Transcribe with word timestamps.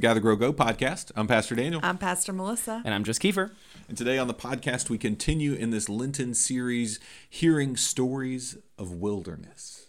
Welcome 0.00 0.14
to 0.14 0.20
the 0.20 0.20
Gather 0.20 0.36
Grow 0.38 0.52
Go 0.52 0.52
podcast. 0.54 1.12
I'm 1.14 1.26
Pastor 1.26 1.54
Daniel. 1.54 1.80
I'm 1.82 1.98
Pastor 1.98 2.32
Melissa. 2.32 2.80
And 2.86 2.94
I'm 2.94 3.04
just 3.04 3.20
Kiefer. 3.20 3.50
And 3.86 3.98
today 3.98 4.16
on 4.16 4.28
the 4.28 4.34
podcast, 4.34 4.88
we 4.88 4.96
continue 4.96 5.52
in 5.52 5.70
this 5.70 5.90
Lenten 5.90 6.32
series, 6.32 6.98
hearing 7.28 7.76
stories 7.76 8.56
of 8.78 8.92
wilderness. 8.92 9.88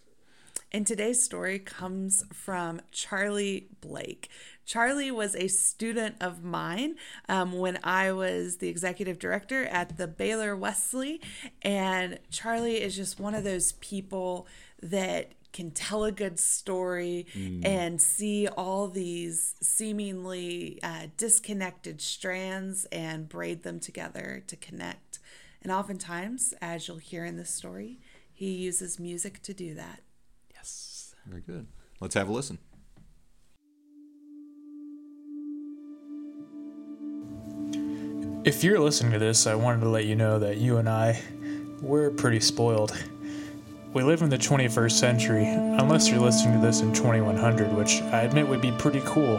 And 0.73 0.85
today's 0.85 1.23
story 1.23 1.59
comes 1.59 2.25
from 2.33 2.81
Charlie 2.91 3.69
Blake. 3.79 4.29
Charlie 4.65 5.11
was 5.11 5.33
a 5.33 5.47
student 5.47 6.15
of 6.19 6.43
mine 6.43 6.95
um, 7.29 7.53
when 7.53 7.79
I 7.81 8.11
was 8.11 8.57
the 8.57 8.67
executive 8.67 9.17
director 9.17 9.65
at 9.65 9.97
the 9.97 10.07
Baylor 10.07 10.57
Wesley. 10.57 11.21
And 11.61 12.19
Charlie 12.29 12.81
is 12.81 12.97
just 12.97 13.17
one 13.17 13.33
of 13.33 13.45
those 13.45 13.73
people 13.73 14.45
that 14.81 15.35
can 15.61 15.71
tell 15.71 16.03
a 16.05 16.11
good 16.11 16.39
story 16.39 17.27
mm. 17.35 17.63
and 17.63 18.01
see 18.01 18.47
all 18.47 18.87
these 18.87 19.53
seemingly 19.61 20.79
uh, 20.81 21.05
disconnected 21.17 22.01
strands 22.01 22.85
and 22.85 23.29
braid 23.29 23.61
them 23.61 23.79
together 23.79 24.43
to 24.47 24.55
connect. 24.55 25.19
And 25.61 25.71
oftentimes, 25.71 26.55
as 26.63 26.87
you'll 26.87 26.97
hear 26.97 27.25
in 27.25 27.37
this 27.37 27.51
story, 27.51 27.99
he 28.33 28.51
uses 28.53 28.99
music 28.99 29.43
to 29.43 29.53
do 29.53 29.75
that. 29.75 30.01
Yes. 30.51 31.13
Very 31.27 31.41
good. 31.41 31.67
Let's 31.99 32.15
have 32.15 32.27
a 32.27 32.31
listen. 32.31 32.57
If 38.43 38.63
you're 38.63 38.79
listening 38.79 39.11
to 39.11 39.19
this, 39.19 39.45
I 39.45 39.53
wanted 39.53 39.81
to 39.81 39.89
let 39.89 40.05
you 40.05 40.15
know 40.15 40.39
that 40.39 40.57
you 40.57 40.77
and 40.77 40.89
I, 40.89 41.21
we're 41.83 42.09
pretty 42.09 42.39
spoiled. 42.39 42.97
We 43.93 44.03
live 44.03 44.21
in 44.21 44.29
the 44.29 44.37
21st 44.37 44.91
century, 44.93 45.45
unless 45.45 46.07
you're 46.07 46.21
listening 46.21 46.53
to 46.53 46.65
this 46.65 46.79
in 46.79 46.93
2100, 46.93 47.73
which 47.73 48.01
I 48.03 48.21
admit 48.21 48.47
would 48.47 48.61
be 48.61 48.71
pretty 48.71 49.01
cool. 49.03 49.35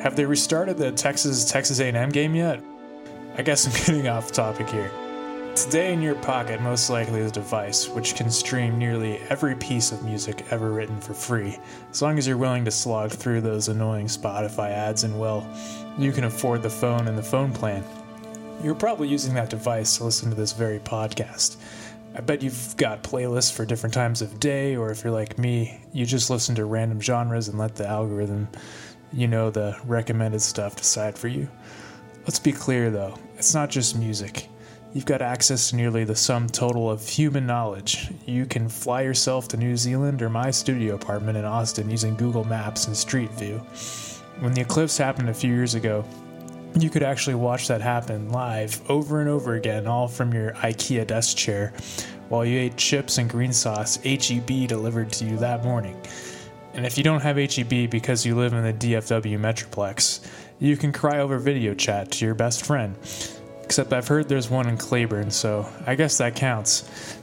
Have 0.00 0.16
they 0.16 0.24
restarted 0.24 0.78
the 0.78 0.90
Texas 0.90 1.44
Texas 1.44 1.78
A&M 1.78 2.08
game 2.08 2.34
yet? 2.34 2.62
I 3.36 3.42
guess 3.42 3.66
I'm 3.66 3.72
getting 3.86 4.08
off 4.08 4.32
topic 4.32 4.70
here. 4.70 4.90
Today 5.54 5.92
in 5.92 6.00
your 6.00 6.14
pocket 6.14 6.62
most 6.62 6.88
likely 6.88 7.20
is 7.20 7.30
a 7.30 7.34
device 7.34 7.90
which 7.90 8.14
can 8.14 8.30
stream 8.30 8.78
nearly 8.78 9.18
every 9.28 9.54
piece 9.54 9.92
of 9.92 10.02
music 10.02 10.46
ever 10.50 10.70
written 10.70 10.98
for 10.98 11.12
free, 11.12 11.58
as 11.90 12.00
long 12.00 12.16
as 12.16 12.26
you're 12.26 12.38
willing 12.38 12.64
to 12.64 12.70
slog 12.70 13.10
through 13.10 13.42
those 13.42 13.68
annoying 13.68 14.06
Spotify 14.06 14.70
ads 14.70 15.04
and 15.04 15.20
well, 15.20 15.46
you 15.98 16.10
can 16.12 16.24
afford 16.24 16.62
the 16.62 16.70
phone 16.70 17.06
and 17.06 17.18
the 17.18 17.22
phone 17.22 17.52
plan. 17.52 17.84
You're 18.62 18.74
probably 18.74 19.08
using 19.08 19.34
that 19.34 19.50
device 19.50 19.98
to 19.98 20.04
listen 20.04 20.30
to 20.30 20.36
this 20.36 20.52
very 20.52 20.78
podcast. 20.78 21.58
I 22.18 22.20
bet 22.20 22.42
you've 22.42 22.76
got 22.76 23.04
playlists 23.04 23.52
for 23.52 23.64
different 23.64 23.94
times 23.94 24.22
of 24.22 24.40
day, 24.40 24.74
or 24.74 24.90
if 24.90 25.04
you're 25.04 25.12
like 25.12 25.38
me, 25.38 25.80
you 25.92 26.04
just 26.04 26.30
listen 26.30 26.56
to 26.56 26.64
random 26.64 27.00
genres 27.00 27.46
and 27.46 27.56
let 27.56 27.76
the 27.76 27.86
algorithm, 27.86 28.48
you 29.12 29.28
know, 29.28 29.50
the 29.50 29.78
recommended 29.84 30.42
stuff 30.42 30.74
decide 30.74 31.16
for 31.16 31.28
you. 31.28 31.48
Let's 32.22 32.40
be 32.40 32.50
clear 32.50 32.90
though, 32.90 33.16
it's 33.36 33.54
not 33.54 33.70
just 33.70 33.96
music. 33.96 34.48
You've 34.92 35.06
got 35.06 35.22
access 35.22 35.70
to 35.70 35.76
nearly 35.76 36.02
the 36.02 36.16
sum 36.16 36.48
total 36.48 36.90
of 36.90 37.08
human 37.08 37.46
knowledge. 37.46 38.10
You 38.26 38.46
can 38.46 38.68
fly 38.68 39.02
yourself 39.02 39.46
to 39.48 39.56
New 39.56 39.76
Zealand 39.76 40.20
or 40.20 40.28
my 40.28 40.50
studio 40.50 40.96
apartment 40.96 41.38
in 41.38 41.44
Austin 41.44 41.88
using 41.88 42.16
Google 42.16 42.42
Maps 42.42 42.88
and 42.88 42.96
Street 42.96 43.30
View. 43.34 43.58
When 44.40 44.54
the 44.54 44.62
eclipse 44.62 44.98
happened 44.98 45.28
a 45.28 45.34
few 45.34 45.54
years 45.54 45.76
ago, 45.76 46.04
you 46.78 46.90
could 46.90 47.02
actually 47.02 47.34
watch 47.34 47.68
that 47.68 47.80
happen 47.80 48.30
live 48.30 48.80
over 48.90 49.20
and 49.20 49.28
over 49.28 49.54
again, 49.54 49.86
all 49.86 50.08
from 50.08 50.32
your 50.32 50.52
IKEA 50.52 51.06
desk 51.06 51.36
chair, 51.36 51.72
while 52.28 52.44
you 52.44 52.58
ate 52.58 52.76
chips 52.76 53.18
and 53.18 53.28
green 53.28 53.52
sauce 53.52 53.96
HEB 54.04 54.68
delivered 54.68 55.10
to 55.12 55.24
you 55.24 55.36
that 55.38 55.64
morning. 55.64 56.00
And 56.74 56.86
if 56.86 56.96
you 56.96 57.04
don't 57.04 57.22
have 57.22 57.36
HEB 57.36 57.90
because 57.90 58.24
you 58.24 58.36
live 58.36 58.52
in 58.52 58.62
the 58.62 58.72
DFW 58.72 59.38
Metroplex, 59.38 60.26
you 60.60 60.76
can 60.76 60.92
cry 60.92 61.18
over 61.20 61.38
video 61.38 61.74
chat 61.74 62.10
to 62.12 62.24
your 62.24 62.34
best 62.34 62.64
friend. 62.64 62.96
Except 63.64 63.92
I've 63.92 64.08
heard 64.08 64.28
there's 64.28 64.48
one 64.48 64.68
in 64.68 64.76
Cleburne, 64.76 65.30
so 65.30 65.68
I 65.86 65.94
guess 65.94 66.18
that 66.18 66.36
counts. 66.36 67.18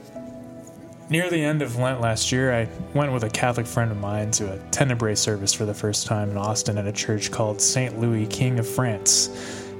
Near 1.08 1.30
the 1.30 1.40
end 1.40 1.62
of 1.62 1.76
Lent 1.76 2.00
last 2.00 2.32
year, 2.32 2.52
I 2.52 2.68
went 2.92 3.12
with 3.12 3.22
a 3.22 3.30
Catholic 3.30 3.64
friend 3.64 3.92
of 3.92 3.96
mine 3.96 4.32
to 4.32 4.52
a 4.52 4.58
Tenebrae 4.72 5.14
service 5.14 5.52
for 5.52 5.64
the 5.64 5.72
first 5.72 6.04
time 6.04 6.32
in 6.32 6.36
Austin 6.36 6.78
at 6.78 6.86
a 6.88 6.92
church 6.92 7.30
called 7.30 7.60
St. 7.60 8.00
Louis, 8.00 8.26
King 8.26 8.58
of 8.58 8.66
France. 8.66 9.30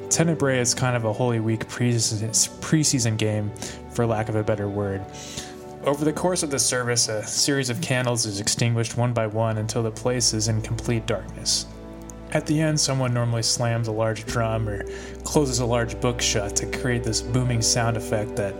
Tenebrae 0.09 0.61
is 0.61 0.73
kind 0.73 0.95
of 0.95 1.05
a 1.05 1.13
Holy 1.13 1.41
Week 1.41 1.67
preseason 1.67 3.17
game, 3.17 3.51
for 3.91 4.07
lack 4.07 4.29
of 4.29 4.37
a 4.37 4.45
better 4.45 4.69
word. 4.69 5.05
Over 5.83 6.05
the 6.05 6.13
course 6.13 6.45
of 6.45 6.51
the 6.53 6.61
service, 6.61 7.09
a 7.09 7.27
series 7.27 7.71
of 7.71 7.81
candles 7.81 8.25
is 8.25 8.39
extinguished 8.39 8.97
one 8.97 9.13
by 9.13 9.27
one 9.27 9.59
until 9.59 9.83
the 9.83 9.91
place 9.91 10.33
is 10.33 10.47
in 10.47 10.63
complete 10.63 11.07
darkness. 11.07 11.67
At 12.33 12.47
the 12.47 12.61
end, 12.61 12.79
someone 12.79 13.13
normally 13.13 13.43
slams 13.43 13.89
a 13.89 13.93
large 13.93 14.27
drum 14.27 14.69
or 14.69 14.85
closes 15.25 15.59
a 15.59 15.67
large 15.67 16.01
book 16.01 16.21
shut 16.21 16.55
to 16.57 16.67
create 16.67 17.03
this 17.03 17.21
booming 17.21 17.63
sound 17.63 17.97
effect 17.97 18.37
that 18.37 18.55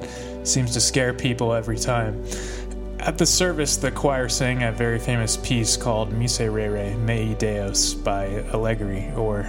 seems 0.47 0.73
to 0.73 0.81
scare 0.81 1.13
people 1.13 1.53
every 1.53 1.79
time. 1.79 2.25
At 3.01 3.19
the 3.19 3.27
service, 3.27 3.77
the 3.77 3.91
choir 3.91 4.29
sang 4.29 4.63
a 4.63 4.73
very 4.73 4.99
famous 4.99 5.37
piece 5.37 5.77
called 5.77 6.13
Miserere 6.13 6.97
Mei 6.99 7.35
Deus 7.35 7.95
by 7.95 8.43
Allegri, 8.53 9.13
or 9.17 9.43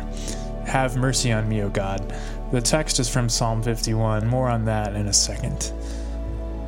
Have 0.66 0.97
Mercy 0.97 1.31
on 1.31 1.47
Me, 1.50 1.63
O 1.63 1.69
God. 1.69 2.13
The 2.52 2.62
text 2.62 3.00
is 3.00 3.09
from 3.09 3.30
Psalm 3.30 3.63
51, 3.63 4.28
more 4.28 4.50
on 4.50 4.66
that 4.66 4.96
in 4.96 5.07
a 5.07 5.13
second. 5.13 5.72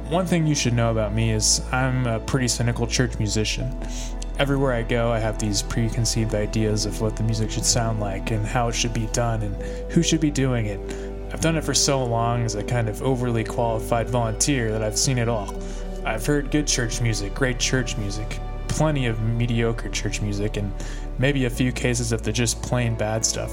One 0.09 0.25
thing 0.25 0.47
you 0.47 0.56
should 0.56 0.73
know 0.73 0.89
about 0.89 1.13
me 1.13 1.31
is 1.31 1.62
I'm 1.72 2.07
a 2.07 2.19
pretty 2.19 2.47
cynical 2.47 2.88
church 2.88 3.19
musician. 3.19 3.78
Everywhere 4.39 4.73
I 4.73 4.81
go, 4.81 5.12
I 5.12 5.19
have 5.19 5.38
these 5.38 5.62
preconceived 5.62 6.34
ideas 6.34 6.85
of 6.85 7.01
what 7.01 7.16
the 7.16 7.23
music 7.23 7.51
should 7.51 7.66
sound 7.66 8.00
like 8.00 8.31
and 8.31 8.45
how 8.45 8.69
it 8.69 8.73
should 8.73 8.94
be 8.94 9.07
done 9.07 9.44
and 9.44 9.56
who 9.91 10.01
should 10.01 10.22
be 10.22 10.31
doing 10.31 10.66
it. 10.66 10.79
I've 11.31 11.41
done 11.41 11.57
it 11.57 11.63
for 11.63 11.73
so 11.73 12.03
long 12.03 12.44
as 12.44 12.56
a 12.56 12.63
kind 12.63 12.90
of 12.90 13.03
overly 13.03 13.44
qualified 13.44 14.09
volunteer 14.09 14.72
that 14.72 14.84
I've 14.84 14.97
seen 14.97 15.17
it 15.17 15.29
all. 15.29 15.53
I've 16.03 16.25
heard 16.25 16.50
good 16.50 16.66
church 16.66 17.01
music, 17.01 17.35
great 17.35 17.59
church 17.59 17.97
music, 17.97 18.40
plenty 18.67 19.06
of 19.06 19.22
mediocre 19.22 19.89
church 19.89 20.22
music, 20.22 20.57
and 20.57 20.73
maybe 21.19 21.45
a 21.45 21.50
few 21.50 21.72
cases 21.72 22.12
of 22.12 22.23
the 22.23 22.31
just 22.31 22.62
plain 22.62 22.95
bad 22.95 23.25
stuff. 23.25 23.51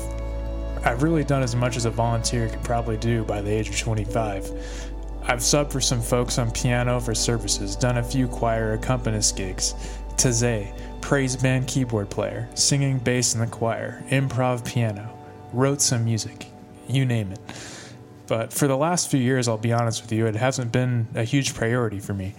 I've 0.84 1.03
really 1.03 1.25
done 1.25 1.42
as 1.42 1.56
much 1.56 1.76
as 1.76 1.84
a 1.84 1.91
volunteer 1.91 2.48
could 2.48 2.62
probably 2.62 2.97
do 2.97 3.25
by 3.25 3.42
the 3.42 3.50
age 3.50 3.69
of 3.69 3.78
25. 3.78 4.50
I've 5.25 5.41
subbed 5.41 5.72
for 5.72 5.81
some 5.81 6.00
folks 6.00 6.38
on 6.38 6.53
piano 6.53 7.00
for 7.00 7.15
services, 7.15 7.75
done 7.76 7.98
a 7.98 8.03
few 8.03 8.28
choir 8.28 8.75
accompanist 8.75 9.36
gigs, 9.36 9.75
Taizé, 10.16 10.72
praise 11.03 11.36
band 11.36 11.66
keyboard 11.66 12.09
player, 12.09 12.48
singing 12.54 12.98
bass 12.98 13.34
in 13.34 13.41
the 13.41 13.47
choir, 13.47 14.03
improv 14.09 14.65
piano, 14.65 15.12
wrote 15.53 15.82
some 15.82 16.04
music, 16.04 16.47
you 16.88 17.04
name 17.04 17.32
it. 17.32 17.41
But 18.26 18.52
for 18.52 18.66
the 18.66 18.76
last 18.76 19.10
few 19.10 19.20
years, 19.20 19.47
I'll 19.47 19.58
be 19.58 19.72
honest 19.72 20.02
with 20.02 20.12
you, 20.12 20.26
it 20.26 20.34
hasn't 20.34 20.72
been 20.72 21.06
a 21.14 21.22
huge 21.22 21.54
priority 21.54 22.00
for 22.00 22.12
me. 22.12 22.34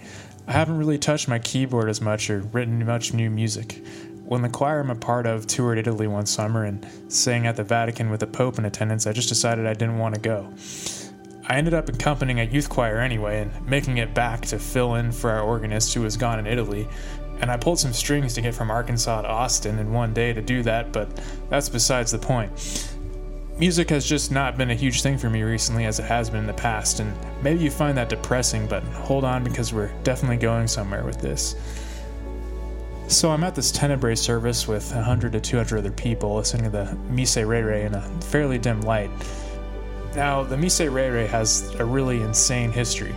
I 0.46 0.52
haven't 0.52 0.78
really 0.78 0.98
touched 0.98 1.28
my 1.28 1.38
keyboard 1.38 1.88
as 1.88 2.00
much 2.00 2.30
or 2.30 2.40
written 2.40 2.84
much 2.84 3.12
new 3.12 3.30
music. 3.30 3.84
When 4.24 4.42
the 4.42 4.48
choir 4.50 4.80
I'm 4.80 4.90
a 4.90 4.94
part 4.94 5.26
of 5.26 5.46
toured 5.46 5.78
Italy 5.78 6.06
one 6.06 6.26
summer 6.26 6.64
and 6.64 6.86
sang 7.08 7.46
at 7.46 7.56
the 7.56 7.64
Vatican 7.64 8.10
with 8.10 8.20
the 8.20 8.26
Pope 8.26 8.58
in 8.58 8.66
attendance, 8.66 9.06
I 9.06 9.12
just 9.12 9.30
decided 9.30 9.66
I 9.66 9.72
didn't 9.72 9.98
want 9.98 10.14
to 10.14 10.20
go. 10.20 10.52
I 11.46 11.56
ended 11.56 11.72
up 11.72 11.88
accompanying 11.88 12.40
a 12.40 12.44
youth 12.44 12.68
choir 12.68 12.98
anyway 12.98 13.40
and 13.40 13.66
making 13.66 13.96
it 13.96 14.12
back 14.12 14.42
to 14.46 14.58
fill 14.58 14.96
in 14.96 15.12
for 15.12 15.30
our 15.30 15.40
organist 15.40 15.94
who 15.94 16.02
was 16.02 16.18
gone 16.18 16.38
in 16.38 16.46
Italy. 16.46 16.86
And 17.40 17.50
I 17.50 17.56
pulled 17.56 17.78
some 17.78 17.94
strings 17.94 18.34
to 18.34 18.42
get 18.42 18.54
from 18.54 18.70
Arkansas 18.70 19.22
to 19.22 19.28
Austin 19.28 19.78
in 19.78 19.92
one 19.92 20.12
day 20.12 20.34
to 20.34 20.42
do 20.42 20.62
that, 20.64 20.92
but 20.92 21.08
that's 21.48 21.70
besides 21.70 22.12
the 22.12 22.18
point 22.18 22.52
music 23.58 23.90
has 23.90 24.06
just 24.06 24.30
not 24.30 24.56
been 24.56 24.70
a 24.70 24.74
huge 24.74 25.02
thing 25.02 25.18
for 25.18 25.28
me 25.28 25.42
recently 25.42 25.84
as 25.84 25.98
it 25.98 26.04
has 26.04 26.30
been 26.30 26.40
in 26.40 26.46
the 26.46 26.52
past, 26.52 27.00
and 27.00 27.12
maybe 27.42 27.62
you 27.62 27.70
find 27.70 27.98
that 27.98 28.08
depressing, 28.08 28.66
but 28.68 28.82
hold 28.84 29.24
on 29.24 29.42
because 29.42 29.72
we're 29.72 29.92
definitely 30.04 30.36
going 30.36 30.68
somewhere 30.68 31.04
with 31.04 31.20
this. 31.20 31.56
So 33.08 33.30
I'm 33.30 33.42
at 33.42 33.54
this 33.54 33.72
Tenebrae 33.72 34.14
service 34.14 34.68
with 34.68 34.94
100 34.94 35.32
to 35.32 35.40
200 35.40 35.78
other 35.78 35.90
people 35.90 36.36
listening 36.36 36.64
to 36.64 36.70
the 36.70 36.96
Miserere 37.10 37.86
in 37.86 37.94
a 37.94 38.02
fairly 38.20 38.58
dim 38.58 38.82
light. 38.82 39.10
Now, 40.14 40.44
the 40.44 40.56
Miserere 40.56 41.26
has 41.26 41.74
a 41.76 41.84
really 41.84 42.20
insane 42.20 42.70
history. 42.70 43.14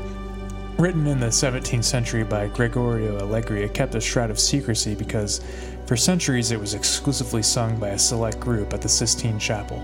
Written 0.78 1.06
in 1.06 1.20
the 1.20 1.28
17th 1.28 1.84
century 1.84 2.24
by 2.24 2.48
Gregorio 2.48 3.20
Allegri, 3.20 3.64
it 3.64 3.74
kept 3.74 3.94
a 3.94 4.02
shroud 4.02 4.32
of 4.32 4.40
secrecy 4.40 4.96
because 4.96 5.42
for 5.86 5.98
centuries 5.98 6.52
it 6.52 6.60
was 6.60 6.74
exclusively 6.74 7.44
sung 7.44 7.78
by 7.78 7.90
a 7.90 8.00
select 8.00 8.40
group 8.40 8.74
at 8.74 8.82
the 8.82 8.90
Sistine 8.90 9.38
Chapel. 9.38 9.84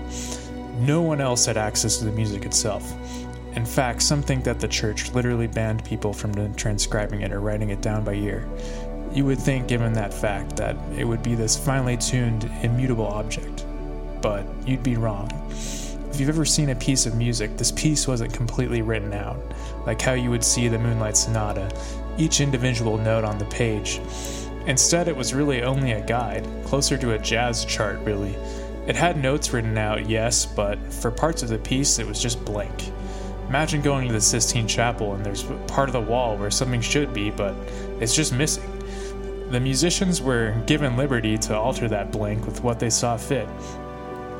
No 0.78 1.02
one 1.02 1.20
else 1.20 1.44
had 1.44 1.56
access 1.56 1.96
to 1.96 2.04
the 2.04 2.12
music 2.12 2.46
itself. 2.46 2.94
In 3.54 3.66
fact, 3.66 4.00
some 4.00 4.22
think 4.22 4.44
that 4.44 4.60
the 4.60 4.68
church 4.68 5.12
literally 5.12 5.48
banned 5.48 5.84
people 5.84 6.12
from 6.12 6.54
transcribing 6.54 7.22
it 7.22 7.32
or 7.32 7.40
writing 7.40 7.70
it 7.70 7.80
down 7.80 8.04
by 8.04 8.14
ear. 8.14 8.48
You 9.12 9.24
would 9.24 9.40
think, 9.40 9.66
given 9.66 9.92
that 9.94 10.14
fact, 10.14 10.56
that 10.56 10.76
it 10.96 11.04
would 11.04 11.22
be 11.22 11.34
this 11.34 11.56
finely 11.56 11.96
tuned, 11.96 12.48
immutable 12.62 13.08
object. 13.08 13.64
But 14.22 14.46
you'd 14.64 14.84
be 14.84 14.96
wrong. 14.96 15.30
If 15.50 16.20
you've 16.20 16.28
ever 16.28 16.44
seen 16.44 16.70
a 16.70 16.76
piece 16.76 17.06
of 17.06 17.16
music, 17.16 17.56
this 17.56 17.72
piece 17.72 18.06
wasn't 18.06 18.32
completely 18.32 18.82
written 18.82 19.12
out, 19.12 19.40
like 19.84 20.00
how 20.00 20.12
you 20.12 20.30
would 20.30 20.44
see 20.44 20.68
the 20.68 20.78
Moonlight 20.78 21.16
Sonata, 21.16 21.70
each 22.18 22.40
individual 22.40 22.98
note 22.98 23.24
on 23.24 23.38
the 23.38 23.44
page. 23.46 24.00
Instead, 24.66 25.08
it 25.08 25.16
was 25.16 25.34
really 25.34 25.62
only 25.62 25.92
a 25.92 26.06
guide, 26.06 26.46
closer 26.64 26.96
to 26.98 27.14
a 27.14 27.18
jazz 27.18 27.64
chart, 27.64 27.98
really 28.00 28.36
It 28.88 28.96
had 28.96 29.22
notes 29.22 29.52
written 29.52 29.76
out, 29.76 30.08
yes, 30.08 30.46
but 30.46 30.78
for 30.90 31.10
parts 31.10 31.42
of 31.42 31.50
the 31.50 31.58
piece, 31.58 31.98
it 31.98 32.06
was 32.06 32.22
just 32.22 32.42
blank. 32.46 32.90
Imagine 33.46 33.82
going 33.82 34.06
to 34.06 34.14
the 34.14 34.20
Sistine 34.20 34.66
Chapel 34.66 35.12
and 35.12 35.24
there's 35.24 35.42
part 35.66 35.90
of 35.90 35.92
the 35.92 36.00
wall 36.00 36.38
where 36.38 36.50
something 36.50 36.80
should 36.80 37.12
be, 37.12 37.30
but 37.30 37.54
it's 38.00 38.16
just 38.16 38.32
missing. 38.32 38.64
The 39.50 39.60
musicians 39.60 40.22
were 40.22 40.54
given 40.66 40.96
liberty 40.96 41.36
to 41.36 41.54
alter 41.54 41.86
that 41.88 42.10
blank 42.10 42.46
with 42.46 42.62
what 42.62 42.80
they 42.80 42.88
saw 42.88 43.18
fit. 43.18 43.46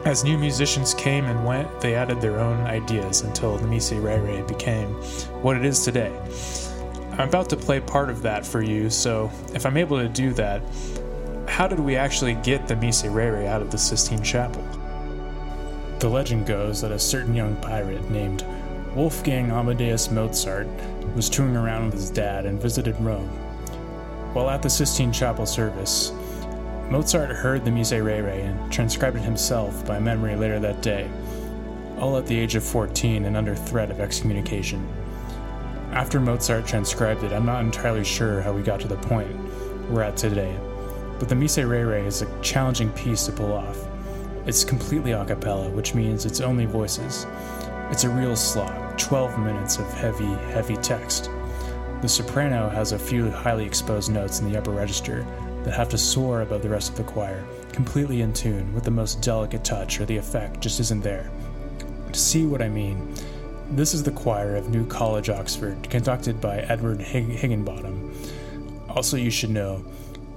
As 0.07 0.25
new 0.25 0.39
musicians 0.39 0.95
came 0.95 1.27
and 1.27 1.45
went, 1.45 1.83
they 1.83 1.95
added 1.95 2.23
their 2.23 2.41
own 2.41 2.67
ideas 2.67 3.21
until 3.21 3.59
the 3.59 3.67
Miserere 3.67 4.49
became 4.49 4.89
what 5.43 5.59
it 5.59 5.65
is 5.67 5.85
today. 5.85 6.19
I'm 7.13 7.29
about 7.29 7.51
to 7.51 7.57
play 7.57 7.81
part 7.81 8.09
of 8.09 8.23
that 8.23 8.47
for 8.47 8.63
you, 8.63 8.89
so 8.89 9.31
if 9.53 9.67
I'm 9.67 9.77
able 9.77 9.99
to 9.99 10.09
do 10.09 10.33
that, 10.35 10.63
how 11.49 11.67
did 11.67 11.81
we 11.81 11.97
actually 11.97 12.35
get 12.35 12.69
the 12.69 12.75
Miserere 12.77 13.47
out 13.47 13.63
of 13.63 13.71
the 13.71 13.79
Sistine 13.79 14.23
Chapel? 14.23 14.63
The 15.99 16.09
legend 16.09 16.47
goes 16.47 16.81
that 16.83 16.93
a 16.93 16.99
certain 16.99 17.35
young 17.35 17.57
pirate 17.57 18.09
named 18.11 18.45
Wolfgang 18.95 19.51
Amadeus 19.51 20.11
Mozart 20.11 20.69
was 21.17 21.29
touring 21.29 21.57
around 21.57 21.87
with 21.87 21.95
his 21.95 22.11
dad 22.11 22.47
and 22.47 22.61
visited 22.61 23.01
Rome. 23.01 23.29
While 24.35 24.51
at 24.51 24.63
the 24.63 24.71
Sistine 24.71 25.13
Chapel 25.13 25.47
service, 25.47 26.13
Mozart 26.91 27.31
heard 27.31 27.65
the 27.65 27.71
Miserere 27.71 28.29
and 28.29 28.73
transcribed 28.73 29.17
it 29.17 29.23
himself 29.23 29.85
by 29.87 29.99
memory 29.99 30.37
later 30.37 30.61
that 30.61 30.83
day, 30.83 31.11
all 31.99 32.17
at 32.17 32.27
the 32.27 32.39
age 32.39 32.55
of 32.55 32.63
14 32.63 33.25
and 33.25 33.37
under 33.37 33.57
threat 33.57 33.91
of 33.91 34.01
excommunication. 34.01 34.87
After 35.93 36.21
Mozart 36.21 36.67
transcribed 36.67 37.25
it, 37.25 37.33
I'm 37.33 37.47
not 37.47 37.65
entirely 37.65 38.05
sure 38.05 38.43
how 38.43 38.53
we 38.53 38.63
got 38.63 38.81
to 38.81 38.89
the 38.89 38.97
point 38.97 39.35
we're 39.91 40.03
at 40.03 40.17
today, 40.17 40.55
but 41.19 41.29
the 41.29 41.35
Miserere 41.35 42.05
is 42.05 42.23
a 42.23 42.41
challenging 42.41 42.91
piece 42.91 43.27
to 43.27 43.33
pull 43.33 43.53
off. 43.53 43.79
It's 44.47 44.65
completely 44.65 45.13
a 45.13 45.25
cappella, 45.25 45.69
which 45.71 45.95
means 45.95 46.25
it's 46.25 46.41
only 46.41 46.65
voices. 46.65 47.27
It's 47.91 48.05
a 48.05 48.11
real 48.11 48.37
slog, 48.37 48.97
12 48.99 49.39
minutes 49.39 49.79
of 49.79 49.93
heavy, 49.95 50.33
heavy 50.53 50.77
text. 50.77 51.31
The 52.01 52.09
soprano 52.09 52.69
has 52.69 52.93
a 52.93 52.99
few 52.99 53.31
highly 53.31 53.65
exposed 53.65 54.11
notes 54.13 54.41
in 54.41 54.51
the 54.51 54.59
upper 54.59 54.71
register 54.71 55.27
that 55.65 55.75
have 55.75 55.89
to 55.91 55.99
soar 55.99 56.43
above 56.43 56.63
the 56.63 56.69
rest 56.69 56.91
of 56.91 56.97
the 56.97 57.03
choir, 57.03 57.45
completely 57.73 58.21
in 58.21 58.33
tune 58.33 58.73
with 58.73 58.85
the 58.85 58.91
most 58.91 59.21
delicate 59.21 59.65
touch, 59.65 60.01
or 60.01 60.05
the 60.05 60.17
effect 60.17 60.61
just 60.61 60.81
isn't 60.81 61.03
there. 61.03 61.31
To 62.13 62.19
see 62.19 62.47
what 62.47 62.63
I 62.63 62.69
mean, 62.69 63.15
this 63.71 63.93
is 63.93 64.03
the 64.03 64.13
choir 64.13 64.57
of 64.57 64.71
New 64.71 64.87
College, 64.87 65.29
Oxford, 65.29 65.91
conducted 65.91 66.41
by 66.41 66.59
Edward 66.61 67.01
Hig- 67.01 67.29
Higginbottom. 67.29 68.15
Also, 68.89 69.17
you 69.17 69.31
should 69.31 69.51
know, 69.51 69.85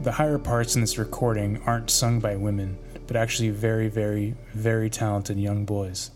the 0.03 0.11
higher 0.13 0.39
parts 0.39 0.73
in 0.73 0.81
this 0.81 0.97
recording 0.97 1.61
aren't 1.67 1.91
sung 1.91 2.19
by 2.19 2.35
women, 2.35 2.77
but 3.05 3.15
actually 3.15 3.49
very, 3.49 3.87
very, 3.87 4.35
very 4.53 4.89
talented 4.89 5.37
young 5.37 5.63
boys. 5.63 6.09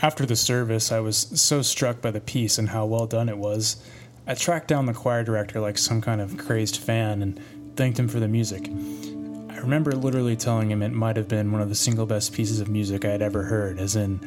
After 0.00 0.24
the 0.24 0.36
service, 0.36 0.92
I 0.92 1.00
was 1.00 1.16
so 1.16 1.60
struck 1.60 2.00
by 2.00 2.12
the 2.12 2.20
piece 2.20 2.56
and 2.56 2.68
how 2.68 2.86
well 2.86 3.06
done 3.06 3.28
it 3.28 3.36
was. 3.36 3.82
I 4.28 4.34
tracked 4.34 4.68
down 4.68 4.86
the 4.86 4.92
choir 4.92 5.24
director 5.24 5.58
like 5.58 5.76
some 5.76 6.00
kind 6.00 6.20
of 6.20 6.38
crazed 6.38 6.76
fan 6.76 7.20
and 7.20 7.40
thanked 7.74 7.98
him 7.98 8.06
for 8.06 8.20
the 8.20 8.28
music. 8.28 8.68
I 8.68 9.56
remember 9.58 9.90
literally 9.90 10.36
telling 10.36 10.70
him 10.70 10.82
it 10.82 10.92
might 10.92 11.16
have 11.16 11.26
been 11.26 11.50
one 11.50 11.60
of 11.60 11.68
the 11.68 11.74
single 11.74 12.06
best 12.06 12.32
pieces 12.32 12.60
of 12.60 12.68
music 12.68 13.04
I 13.04 13.10
had 13.10 13.22
ever 13.22 13.42
heard, 13.42 13.80
as 13.80 13.96
in, 13.96 14.20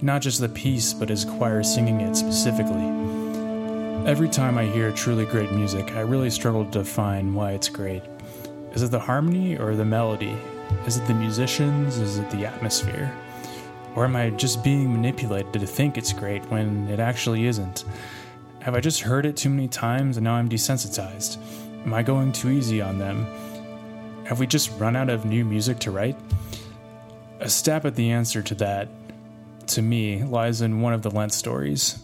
not 0.00 0.22
just 0.22 0.40
the 0.40 0.48
piece, 0.48 0.94
but 0.94 1.10
his 1.10 1.26
choir 1.26 1.62
singing 1.62 2.00
it 2.00 2.16
specifically. 2.16 2.86
Every 4.10 4.28
time 4.30 4.56
I 4.56 4.64
hear 4.64 4.90
truly 4.90 5.26
great 5.26 5.52
music, 5.52 5.92
I 5.96 6.00
really 6.00 6.30
struggle 6.30 6.64
to 6.64 6.78
define 6.78 7.34
why 7.34 7.52
it's 7.52 7.68
great. 7.68 8.02
Is 8.72 8.82
it 8.82 8.90
the 8.90 8.98
harmony 8.98 9.58
or 9.58 9.76
the 9.76 9.84
melody? 9.84 10.34
Is 10.86 10.96
it 10.96 11.06
the 11.06 11.12
musicians? 11.12 11.98
Is 11.98 12.16
it 12.16 12.30
the 12.30 12.46
atmosphere? 12.46 13.14
Or 13.96 14.04
am 14.04 14.16
I 14.16 14.30
just 14.30 14.62
being 14.62 14.92
manipulated 14.92 15.52
to 15.52 15.66
think 15.66 15.98
it's 15.98 16.12
great 16.12 16.44
when 16.50 16.88
it 16.88 17.00
actually 17.00 17.46
isn't? 17.46 17.84
Have 18.60 18.74
I 18.74 18.80
just 18.80 19.00
heard 19.00 19.26
it 19.26 19.36
too 19.36 19.50
many 19.50 19.68
times 19.68 20.16
and 20.16 20.24
now 20.24 20.34
I'm 20.34 20.48
desensitized? 20.48 21.38
Am 21.84 21.94
I 21.94 22.02
going 22.02 22.32
too 22.32 22.50
easy 22.50 22.80
on 22.80 22.98
them? 22.98 23.26
Have 24.24 24.38
we 24.38 24.46
just 24.46 24.70
run 24.78 24.96
out 24.96 25.08
of 25.08 25.24
new 25.24 25.44
music 25.44 25.78
to 25.80 25.90
write? 25.90 26.16
A 27.40 27.48
stab 27.48 27.86
at 27.86 27.96
the 27.96 28.10
answer 28.10 28.42
to 28.42 28.54
that, 28.56 28.88
to 29.68 29.82
me, 29.82 30.22
lies 30.22 30.60
in 30.60 30.82
one 30.82 30.92
of 30.92 31.02
the 31.02 31.10
Lent 31.10 31.32
stories. 31.32 31.98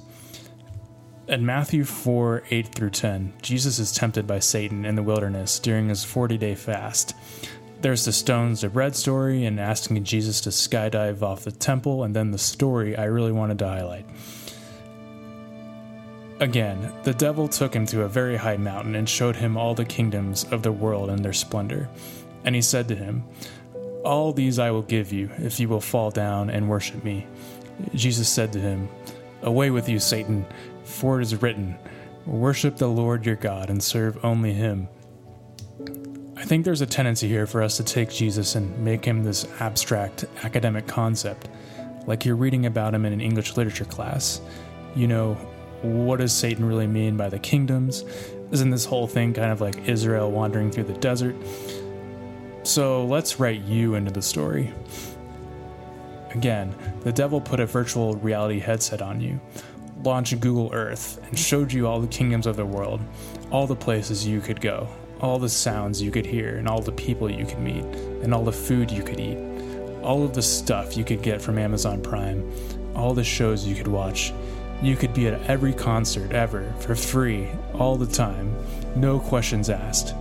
In 1.29 1.45
Matthew 1.45 1.85
4 1.85 2.45
8 2.51 2.75
through 2.75 2.91
10, 2.91 3.35
Jesus 3.43 3.79
is 3.79 3.93
tempted 3.93 4.27
by 4.27 4.39
Satan 4.39 4.85
in 4.85 4.95
the 4.95 5.03
wilderness 5.03 5.59
during 5.59 5.89
his 5.89 6.05
40 6.05 6.39
day 6.39 6.55
fast. 6.55 7.15
There's 7.81 8.05
the 8.05 8.13
stones 8.13 8.61
to 8.61 8.71
bread 8.71 8.97
story 8.97 9.45
and 9.45 9.61
asking 9.61 10.03
Jesus 10.05 10.41
to 10.43 10.51
skydive 10.51 11.23
off 11.23 11.45
the 11.45 11.53
temple, 11.53 12.05
and 12.05 12.17
then 12.17 12.31
the 12.31 12.39
story 12.39 12.97
I 12.97 13.05
really 13.05 13.33
wanted 13.33 13.59
to 13.59 13.69
highlight. 13.69 14.07
Again, 16.41 16.93
the 17.03 17.15
devil 17.15 17.49
took 17.49 17.75
him 17.75 17.87
to 17.87 18.03
a 18.03 18.09
very 18.09 18.37
high 18.37 18.57
mountain 18.57 18.95
and 18.95 19.09
showed 19.09 19.37
him 19.37 19.57
all 19.57 19.75
the 19.75 19.85
kingdoms 19.85 20.45
of 20.51 20.63
the 20.63 20.73
world 20.73 21.11
and 21.11 21.25
their 21.25 21.33
splendor. 21.33 21.89
And 22.45 22.55
he 22.55 22.63
said 22.63 22.89
to 22.89 22.97
him, 22.97 23.25
All 24.05 24.33
these 24.33 24.59
I 24.59 24.71
will 24.71 24.83
give 24.83 25.13
you 25.13 25.31
if 25.39 25.59
you 25.61 25.69
will 25.69 25.81
fall 25.81 26.11
down 26.11 26.51
and 26.51 26.69
worship 26.69 27.03
me. 27.05 27.27
Jesus 27.95 28.29
said 28.29 28.53
to 28.53 28.59
him, 28.59 28.89
Away 29.43 29.71
with 29.71 29.89
you, 29.89 29.99
Satan, 29.99 30.47
for 30.85 31.21
it 31.21 31.23
is 31.23 31.41
written, 31.41 31.77
Worship 32.27 32.77
the 32.77 32.89
Lord 32.89 33.25
your 33.25 33.37
God 33.37 33.71
and 33.71 33.83
serve 33.83 34.23
only 34.25 34.53
him. 34.53 34.89
I 36.39 36.45
think 36.45 36.67
there's 36.67 36.83
a 36.83 36.87
tendency 36.87 37.29
here 37.29 37.47
for 37.47 37.63
us 37.63 37.79
to 37.79 37.83
take 37.83 38.11
Jesus 38.11 38.57
and 38.57 38.79
make 38.79 39.07
him 39.07 39.25
this 39.25 39.47
abstract 39.59 40.27
academic 40.43 40.87
concept, 40.87 41.49
like 42.07 42.27
you're 42.27 42.37
reading 42.37 42.67
about 42.67 42.95
him 42.95 43.07
in 43.07 43.15
an 43.15 43.23
English 43.23 43.57
literature 43.57 43.87
class. 43.87 44.43
You 44.95 45.09
know, 45.09 45.35
what 45.81 46.19
does 46.19 46.35
Satan 46.35 46.67
really 46.67 46.87
mean 46.87 47.17
by 47.17 47.31
the 47.31 47.39
kingdoms? 47.39 48.05
Isn't 48.51 48.69
this 48.69 48.85
whole 48.85 49.07
thing 49.07 49.33
kind 49.33 49.51
of 49.51 49.63
like 49.63 49.89
Israel 49.89 50.31
wandering 50.31 50.71
through 50.71 50.85
the 50.85 50.93
desert? 50.99 51.35
So 52.65 53.07
let's 53.07 53.41
write 53.41 53.63
you 53.63 53.95
into 53.95 54.11
the 54.11 54.23
story. 54.23 54.75
Again, 56.33 56.75
the 57.01 57.13
devil 57.13 57.41
put 57.41 57.61
a 57.61 57.67
virtual 57.67 58.15
reality 58.17 58.59
headset 58.59 59.01
on 59.01 59.23
you, 59.23 59.41
launched 60.05 60.39
Google 60.41 60.71
Earth, 60.75 61.19
and 61.27 61.39
showed 61.39 61.73
you 61.73 61.87
all 61.87 61.99
the 61.99 62.07
kingdoms 62.09 62.47
of 62.47 62.57
the 62.57 62.67
world, 62.67 63.01
all 63.51 63.67
the 63.67 63.75
places 63.75 64.27
you 64.27 64.43
could 64.43 64.61
go, 64.61 64.87
all 65.21 65.39
the 65.39 65.49
sounds 65.49 66.03
you 66.03 66.11
could 66.11 66.27
hear, 66.27 66.57
and 66.57 66.69
all 66.69 66.81
the 66.81 66.93
people 66.93 67.31
you 67.31 67.47
could 67.47 67.59
meet, 67.59 67.85
and 68.23 68.35
all 68.35 68.45
the 68.45 68.53
food 68.53 68.91
you 68.91 69.03
could 69.03 69.19
eat, 69.19 69.39
all 70.03 70.23
of 70.23 70.35
the 70.35 70.43
stuff 70.43 70.97
you 70.97 71.05
could 71.05 71.23
get 71.23 71.41
from 71.41 71.59
Amazon 71.59 72.03
Prime, 72.03 72.51
all 72.95 73.15
the 73.15 73.25
shows 73.25 73.67
you 73.67 73.75
could 73.75 73.89
watch. 73.89 74.33
You 74.83 74.95
could 74.95 75.15
be 75.15 75.27
at 75.27 75.43
every 75.49 75.73
concert 75.73 76.33
ever 76.33 76.71
for 76.81 76.95
free, 76.95 77.49
all 77.75 77.97
the 77.97 78.07
time, 78.07 78.55
no 78.95 79.19
questions 79.19 79.71
asked. 79.71 80.15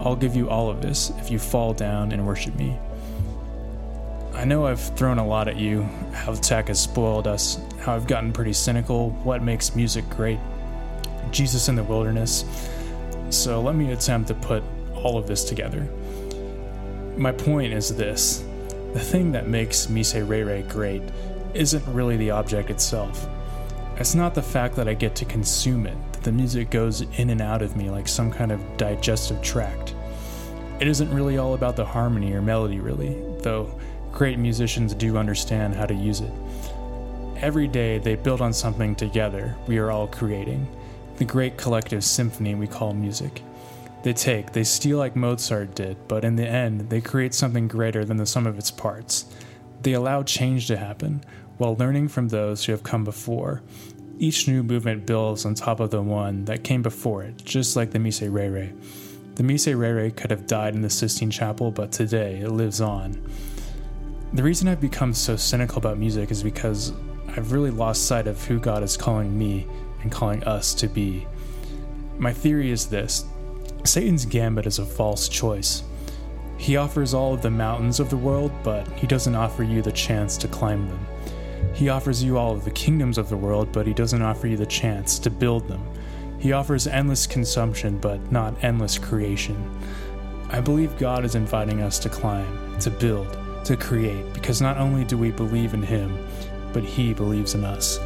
I'll 0.00 0.16
give 0.16 0.34
you 0.34 0.50
all 0.50 0.68
of 0.68 0.82
this 0.82 1.10
if 1.18 1.30
you 1.30 1.38
fall 1.38 1.72
down 1.72 2.12
and 2.12 2.26
worship 2.26 2.54
me. 2.56 2.76
I 4.34 4.44
know 4.44 4.66
I've 4.66 4.80
thrown 4.96 5.18
a 5.18 5.26
lot 5.26 5.46
at 5.46 5.56
you, 5.56 5.82
how 6.12 6.34
tech 6.34 6.66
has 6.66 6.80
spoiled 6.80 7.28
us, 7.28 7.60
how 7.78 7.94
I've 7.94 8.08
gotten 8.08 8.32
pretty 8.32 8.52
cynical, 8.52 9.10
what 9.22 9.42
makes 9.42 9.76
music 9.76 10.08
great, 10.10 10.40
Jesus 11.30 11.68
in 11.68 11.76
the 11.76 11.84
wilderness. 11.84 12.44
So 13.34 13.60
let 13.60 13.74
me 13.74 13.90
attempt 13.90 14.28
to 14.28 14.34
put 14.34 14.62
all 14.94 15.18
of 15.18 15.26
this 15.26 15.42
together. 15.42 15.88
My 17.16 17.32
point 17.32 17.72
is 17.72 17.94
this 17.94 18.44
the 18.92 19.00
thing 19.00 19.32
that 19.32 19.48
makes 19.48 19.88
Miserere 19.88 20.62
great 20.68 21.02
isn't 21.52 21.84
really 21.92 22.16
the 22.16 22.30
object 22.30 22.70
itself. 22.70 23.28
It's 23.96 24.14
not 24.14 24.34
the 24.34 24.42
fact 24.42 24.76
that 24.76 24.88
I 24.88 24.94
get 24.94 25.16
to 25.16 25.24
consume 25.24 25.86
it, 25.86 25.96
that 26.12 26.22
the 26.22 26.30
music 26.30 26.70
goes 26.70 27.00
in 27.00 27.30
and 27.30 27.40
out 27.40 27.60
of 27.60 27.76
me 27.76 27.90
like 27.90 28.06
some 28.06 28.30
kind 28.30 28.52
of 28.52 28.76
digestive 28.76 29.42
tract. 29.42 29.96
It 30.78 30.86
isn't 30.86 31.12
really 31.12 31.36
all 31.36 31.54
about 31.54 31.74
the 31.74 31.84
harmony 31.84 32.32
or 32.32 32.40
melody, 32.40 32.78
really, 32.78 33.20
though 33.40 33.78
great 34.12 34.38
musicians 34.38 34.94
do 34.94 35.16
understand 35.16 35.74
how 35.74 35.86
to 35.86 35.94
use 35.94 36.20
it. 36.20 36.32
Every 37.36 37.66
day 37.66 37.98
they 37.98 38.14
build 38.14 38.40
on 38.40 38.52
something 38.52 38.94
together 38.94 39.56
we 39.66 39.78
are 39.78 39.90
all 39.90 40.06
creating, 40.06 40.68
the 41.16 41.24
great 41.24 41.56
collective 41.56 42.04
symphony 42.04 42.54
we 42.54 42.66
call 42.66 42.92
music. 42.92 43.42
They 44.02 44.12
take, 44.12 44.52
they 44.52 44.64
steal 44.64 44.98
like 44.98 45.16
Mozart 45.16 45.74
did, 45.74 45.96
but 46.08 46.24
in 46.24 46.36
the 46.36 46.46
end, 46.46 46.90
they 46.90 47.00
create 47.00 47.32
something 47.32 47.68
greater 47.68 48.04
than 48.04 48.18
the 48.18 48.26
sum 48.26 48.46
of 48.46 48.58
its 48.58 48.70
parts. 48.70 49.24
They 49.80 49.92
allow 49.94 50.22
change 50.22 50.66
to 50.66 50.76
happen, 50.76 51.24
while 51.56 51.76
learning 51.76 52.08
from 52.08 52.28
those 52.28 52.64
who 52.64 52.72
have 52.72 52.82
come 52.82 53.04
before. 53.04 53.62
Each 54.18 54.46
new 54.46 54.62
movement 54.62 55.06
builds 55.06 55.44
on 55.44 55.54
top 55.54 55.80
of 55.80 55.90
the 55.90 56.02
one 56.02 56.44
that 56.44 56.64
came 56.64 56.82
before 56.82 57.22
it, 57.22 57.44
just 57.44 57.76
like 57.76 57.92
the 57.92 57.98
Miserere. 57.98 58.72
The 59.36 59.42
Miserere 59.42 60.14
could 60.14 60.30
have 60.30 60.46
died 60.46 60.74
in 60.74 60.82
the 60.82 60.90
Sistine 60.90 61.30
Chapel, 61.30 61.70
but 61.70 61.90
today 61.90 62.40
it 62.40 62.50
lives 62.50 62.80
on. 62.80 63.20
The 64.34 64.42
reason 64.42 64.68
I've 64.68 64.80
become 64.80 65.14
so 65.14 65.36
cynical 65.36 65.78
about 65.78 65.98
music 65.98 66.30
is 66.30 66.42
because 66.42 66.92
I've 67.28 67.52
really 67.52 67.70
lost 67.70 68.06
sight 68.06 68.26
of 68.26 68.42
who 68.44 68.60
God 68.60 68.82
is 68.82 68.96
calling 68.96 69.36
me 69.36 69.66
and 70.04 70.12
calling 70.12 70.44
us 70.44 70.72
to 70.74 70.86
be. 70.86 71.26
My 72.18 72.32
theory 72.32 72.70
is 72.70 72.86
this 72.86 73.24
Satan's 73.82 74.24
gambit 74.24 74.66
is 74.66 74.78
a 74.78 74.86
false 74.86 75.28
choice. 75.28 75.82
He 76.56 76.76
offers 76.76 77.12
all 77.12 77.34
of 77.34 77.42
the 77.42 77.50
mountains 77.50 77.98
of 77.98 78.10
the 78.10 78.16
world, 78.16 78.52
but 78.62 78.86
he 78.92 79.06
doesn't 79.06 79.34
offer 79.34 79.64
you 79.64 79.82
the 79.82 79.92
chance 79.92 80.36
to 80.38 80.48
climb 80.48 80.88
them. 80.88 81.06
He 81.74 81.88
offers 81.88 82.22
you 82.22 82.38
all 82.38 82.52
of 82.52 82.64
the 82.64 82.70
kingdoms 82.70 83.18
of 83.18 83.28
the 83.28 83.36
world, 83.36 83.72
but 83.72 83.86
he 83.86 83.92
doesn't 83.92 84.22
offer 84.22 84.46
you 84.46 84.56
the 84.56 84.66
chance 84.66 85.18
to 85.18 85.30
build 85.30 85.66
them. 85.66 85.84
He 86.38 86.52
offers 86.52 86.86
endless 86.86 87.26
consumption, 87.26 87.98
but 87.98 88.30
not 88.30 88.62
endless 88.62 88.96
creation. 88.96 89.56
I 90.50 90.60
believe 90.60 90.96
God 90.98 91.24
is 91.24 91.34
inviting 91.34 91.82
us 91.82 91.98
to 92.00 92.08
climb, 92.08 92.78
to 92.78 92.90
build, 92.90 93.36
to 93.64 93.76
create, 93.76 94.32
because 94.32 94.62
not 94.62 94.76
only 94.76 95.04
do 95.04 95.18
we 95.18 95.30
believe 95.32 95.74
in 95.74 95.82
Him, 95.82 96.16
but 96.72 96.84
He 96.84 97.12
believes 97.12 97.54
in 97.54 97.64
us. 97.64 97.98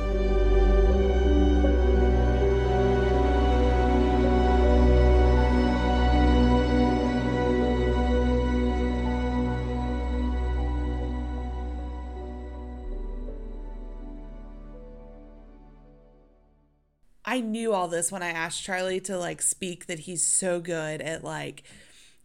Knew 17.69 17.75
all 17.75 17.89
this 17.89 18.11
when 18.11 18.23
I 18.23 18.31
asked 18.31 18.63
Charlie 18.63 19.01
to 19.01 19.19
like 19.19 19.43
speak 19.43 19.87
that 19.87 20.01
he's 20.01 20.25
so 20.25 20.61
good 20.61 21.01
at 21.01 21.23
like 21.23 21.65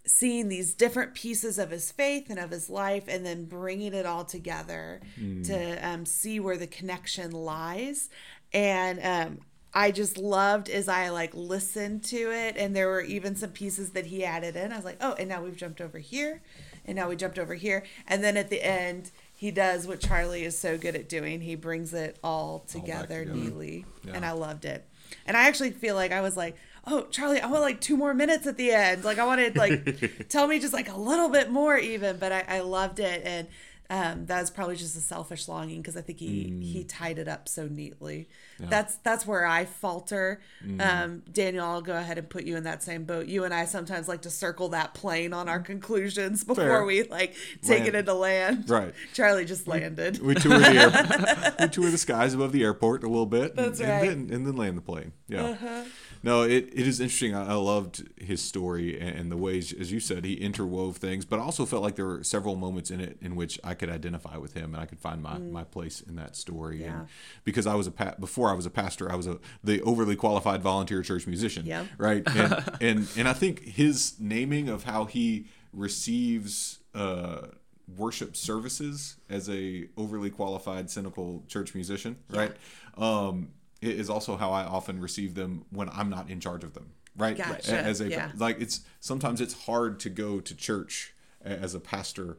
seeing 0.05 0.49
these 0.49 0.73
different 0.73 1.13
pieces 1.13 1.57
of 1.57 1.69
his 1.69 1.91
faith 1.91 2.29
and 2.29 2.39
of 2.39 2.51
his 2.51 2.69
life 2.69 3.05
and 3.07 3.25
then 3.25 3.45
bringing 3.45 3.93
it 3.93 4.05
all 4.05 4.25
together 4.25 4.99
to 5.43 5.87
um, 5.87 6.05
see 6.05 6.39
where 6.39 6.57
the 6.57 6.67
connection 6.67 7.31
lies. 7.31 8.09
And 8.53 8.99
um, 9.03 9.39
i 9.75 9.89
just 9.89 10.19
loved 10.19 10.69
as 10.69 10.87
i 10.87 11.09
like 11.09 11.33
listened 11.33 12.03
to 12.03 12.31
it 12.31 12.55
and 12.57 12.75
there 12.75 12.87
were 12.87 13.01
even 13.01 13.35
some 13.35 13.49
pieces 13.49 13.89
that 13.91 14.05
he 14.05 14.23
added 14.23 14.55
in. 14.55 14.71
I 14.71 14.75
was 14.75 14.85
like 14.85 14.97
oh 15.01 15.13
and 15.13 15.27
now 15.27 15.41
we've 15.43 15.57
jumped 15.57 15.81
over 15.81 15.97
here 15.97 16.43
and 16.85 16.95
now 16.95 17.09
we 17.09 17.15
jumped 17.15 17.39
over 17.39 17.55
here. 17.55 17.83
And 18.07 18.23
then 18.23 18.37
at 18.37 18.51
the 18.51 18.63
end 18.63 19.09
he 19.33 19.49
does 19.49 19.87
what 19.87 19.99
charlie 19.99 20.43
is 20.43 20.57
so 20.57 20.77
good 20.77 20.95
at 20.95 21.09
doing. 21.09 21.41
He 21.41 21.55
brings 21.55 21.91
it 21.93 22.19
all 22.23 22.59
together 22.59 23.23
together. 23.23 23.35
neatly. 23.35 23.85
And 24.13 24.23
i 24.23 24.31
loved 24.31 24.65
it 24.65 24.85
and 25.25 25.35
i 25.37 25.47
actually 25.47 25.71
feel 25.71 25.95
like 25.95 26.11
i 26.11 26.21
was 26.21 26.35
like 26.37 26.55
oh 26.87 27.03
charlie 27.11 27.39
i 27.39 27.47
want 27.47 27.61
like 27.61 27.79
two 27.79 27.95
more 27.97 28.13
minutes 28.13 28.45
at 28.47 28.57
the 28.57 28.71
end. 28.71 29.03
Like 29.03 29.19
i 29.19 29.25
wanted 29.25 29.55
like 29.55 30.27
tell 30.29 30.47
me 30.47 30.59
just 30.59 30.73
like 30.73 30.89
a 30.89 30.97
little 30.97 31.29
bit 31.29 31.49
more 31.49 31.77
even 31.77 32.17
but 32.17 32.31
i, 32.31 32.43
I 32.47 32.59
loved 32.61 32.99
it. 32.99 33.21
And 33.25 33.47
um, 33.93 34.25
that's 34.25 34.49
probably 34.49 34.75
just 34.75 34.97
a 34.97 35.01
selfish 35.01 35.47
longing 35.47 35.79
because 35.81 35.95
I 35.95 36.01
think 36.01 36.17
he 36.17 36.45
Mm. 36.45 36.63
he 36.63 36.83
tied 36.83 37.19
it 37.19 37.27
up 37.27 37.47
so 37.47 37.67
neatly. 37.67 38.27
That's 38.59 38.95
that's 38.97 39.27
where 39.27 39.45
I 39.45 39.65
falter. 39.65 40.41
Mm. 40.65 40.81
Um, 41.03 41.23
Daniel, 41.31 41.65
I'll 41.65 41.81
go 41.81 41.95
ahead 41.95 42.17
and 42.17 42.27
put 42.27 42.45
you 42.45 42.55
in 42.57 42.63
that 42.63 42.81
same 42.81 43.03
boat. 43.03 43.27
You 43.27 43.43
and 43.43 43.53
I 43.53 43.65
sometimes 43.65 44.07
like 44.07 44.21
to 44.23 44.29
circle 44.31 44.69
that 44.69 44.93
plane 44.95 45.31
on 45.33 45.47
our 45.47 45.59
conclusions 45.59 46.43
before 46.43 46.63
Fair. 46.63 46.85
we 46.85 47.03
like 47.03 47.35
take 47.61 47.85
it 47.85 47.93
into 47.93 48.13
land. 48.13 48.69
Right. 48.73 48.93
Charlie 49.13 49.45
just 49.45 49.67
landed. 49.67 50.19
We 50.21 50.33
tour 50.33 50.57
the 50.57 50.67
air, 50.67 51.55
we 51.59 51.67
tour 51.67 51.91
the 51.91 51.97
skies 51.99 52.33
above 52.33 52.51
the 52.53 52.63
airport 52.63 53.03
a 53.03 53.07
little 53.07 53.25
bit, 53.27 53.55
That's 53.55 53.79
and, 53.79 53.89
right. 53.89 54.09
and 54.09 54.29
then 54.29 54.35
and 54.37 54.47
then 54.47 54.55
land 54.55 54.77
the 54.77 54.81
plane. 54.81 55.11
Yeah. 55.27 55.83
No, 56.23 56.43
it, 56.43 56.69
it 56.73 56.87
is 56.87 57.01
interesting. 57.01 57.35
I, 57.35 57.49
I 57.49 57.53
loved 57.55 58.07
his 58.17 58.41
story 58.41 58.97
and, 58.97 59.15
and 59.15 59.31
the 59.31 59.35
ways, 59.35 59.73
as 59.73 59.91
you 59.91 59.99
said, 59.99 60.23
he 60.23 60.37
interwove 60.37 60.95
things, 60.95 61.25
but 61.25 61.37
I 61.37 61.43
also 61.43 61.65
felt 61.65 61.83
like 61.83 61.95
there 61.95 62.05
were 62.05 62.23
several 62.23 62.55
moments 62.55 62.89
in 62.89 63.01
it 63.01 63.17
in 63.21 63.35
which 63.35 63.59
I 63.63 63.73
could 63.73 63.89
identify 63.89 64.37
with 64.37 64.53
him 64.53 64.73
and 64.73 64.81
I 64.81 64.85
could 64.85 64.99
find 64.99 65.21
my, 65.21 65.37
my 65.37 65.65
place 65.65 65.99
in 65.99 66.15
that 66.15 66.37
story. 66.37 66.81
Yeah. 66.81 66.99
And 66.99 67.07
because 67.43 67.67
I 67.67 67.75
was 67.75 67.87
a 67.87 67.91
pa- 67.91 68.15
before 68.17 68.49
I 68.49 68.53
was 68.53 68.65
a 68.65 68.69
pastor, 68.69 69.11
I 69.11 69.15
was 69.15 69.27
a 69.27 69.37
the 69.63 69.81
overly 69.81 70.15
qualified 70.15 70.61
volunteer 70.61 71.01
church 71.01 71.27
musician. 71.27 71.65
Yep. 71.65 71.87
Right. 71.97 72.23
And, 72.33 72.63
and 72.81 73.07
and 73.15 73.27
I 73.27 73.33
think 73.33 73.63
his 73.63 74.15
naming 74.19 74.67
of 74.69 74.83
how 74.83 75.05
he 75.05 75.47
receives. 75.71 76.79
Uh, 76.95 77.47
worship 77.97 78.35
services 78.35 79.17
as 79.29 79.49
a 79.49 79.87
overly 79.97 80.29
qualified 80.29 80.89
cynical 80.89 81.43
church 81.49 81.75
musician 81.75 82.15
right 82.29 82.53
um 82.97 83.49
is 83.83 84.09
also 84.09 84.35
how 84.37 84.51
i 84.51 84.63
often 84.63 84.99
receive 84.99 85.35
them 85.35 85.65
when 85.71 85.89
i'm 85.89 86.09
not 86.09 86.29
in 86.29 86.39
charge 86.39 86.63
of 86.63 86.73
them 86.73 86.91
right 87.17 87.37
Gotcha. 87.37 87.77
as 87.77 88.01
a 88.01 88.09
Yeah. 88.09 88.31
like 88.37 88.59
it's 88.61 88.81
sometimes 88.99 89.39
it's 89.41 89.65
hard 89.65 89.99
to 90.01 90.09
go 90.09 90.39
to 90.39 90.55
church 90.55 91.13
as 91.43 91.75
a 91.75 91.79
pastor 91.79 92.37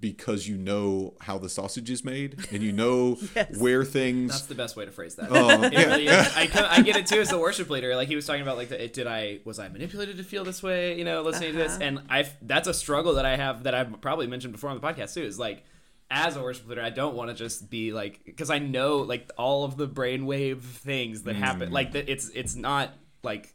because 0.00 0.48
you 0.48 0.56
know 0.56 1.14
how 1.20 1.38
the 1.38 1.48
sausage 1.48 1.88
is 1.90 2.04
made 2.04 2.44
and 2.50 2.60
you 2.60 2.72
know 2.72 3.16
Yes. 3.36 3.56
where 3.56 3.84
things 3.84 4.32
That's 4.32 4.46
the 4.46 4.56
best 4.56 4.74
way 4.76 4.84
to 4.84 4.90
phrase 4.90 5.14
that. 5.14 5.28
Oh, 5.30 5.62
It 5.62 5.72
yeah. 5.72 5.84
really 5.84 6.06
is. 6.08 6.36
I, 6.36 6.48
co- 6.48 6.66
I 6.68 6.82
get 6.82 6.96
it 6.96 7.06
too 7.06 7.20
as 7.20 7.30
a 7.30 7.38
worship 7.38 7.70
leader. 7.70 7.94
Like 7.94 8.08
he 8.08 8.16
was 8.16 8.26
talking 8.26 8.42
about, 8.42 8.56
like, 8.56 8.68
the, 8.70 8.88
did 8.88 9.06
I 9.06 9.38
was 9.44 9.60
I 9.60 9.68
manipulated 9.68 10.16
to 10.16 10.24
feel 10.24 10.42
this 10.42 10.60
way? 10.60 10.98
You 10.98 11.04
know, 11.04 11.22
listening 11.22 11.52
to 11.52 11.58
this, 11.58 11.74
uh-huh. 11.76 11.84
and 11.84 12.00
I 12.10 12.28
that's 12.42 12.66
a 12.66 12.74
struggle 12.74 13.14
that 13.14 13.24
I 13.26 13.36
have 13.36 13.62
that 13.62 13.76
I've 13.76 14.00
probably 14.00 14.26
mentioned 14.26 14.52
before 14.52 14.70
on 14.70 14.80
the 14.80 14.84
podcast 14.84 15.14
too. 15.14 15.22
Is 15.22 15.38
like 15.38 15.64
as 16.10 16.36
a 16.36 16.42
worship 16.42 16.68
leader, 16.68 16.82
I 16.82 16.90
don't 16.90 17.14
want 17.14 17.30
to 17.30 17.34
just 17.34 17.68
be 17.68 17.92
like 17.92 18.20
because 18.24 18.50
I 18.50 18.58
know 18.58 18.98
like 18.98 19.30
all 19.36 19.64
of 19.64 19.76
the 19.76 19.88
brainwave 19.88 20.62
things 20.62 21.22
that 21.22 21.36
happen. 21.36 21.70
Like 21.70 21.90
mm. 21.90 21.92
that, 21.94 22.08
it's 22.08 22.28
it's 22.30 22.54
not 22.54 22.90
like 23.22 23.52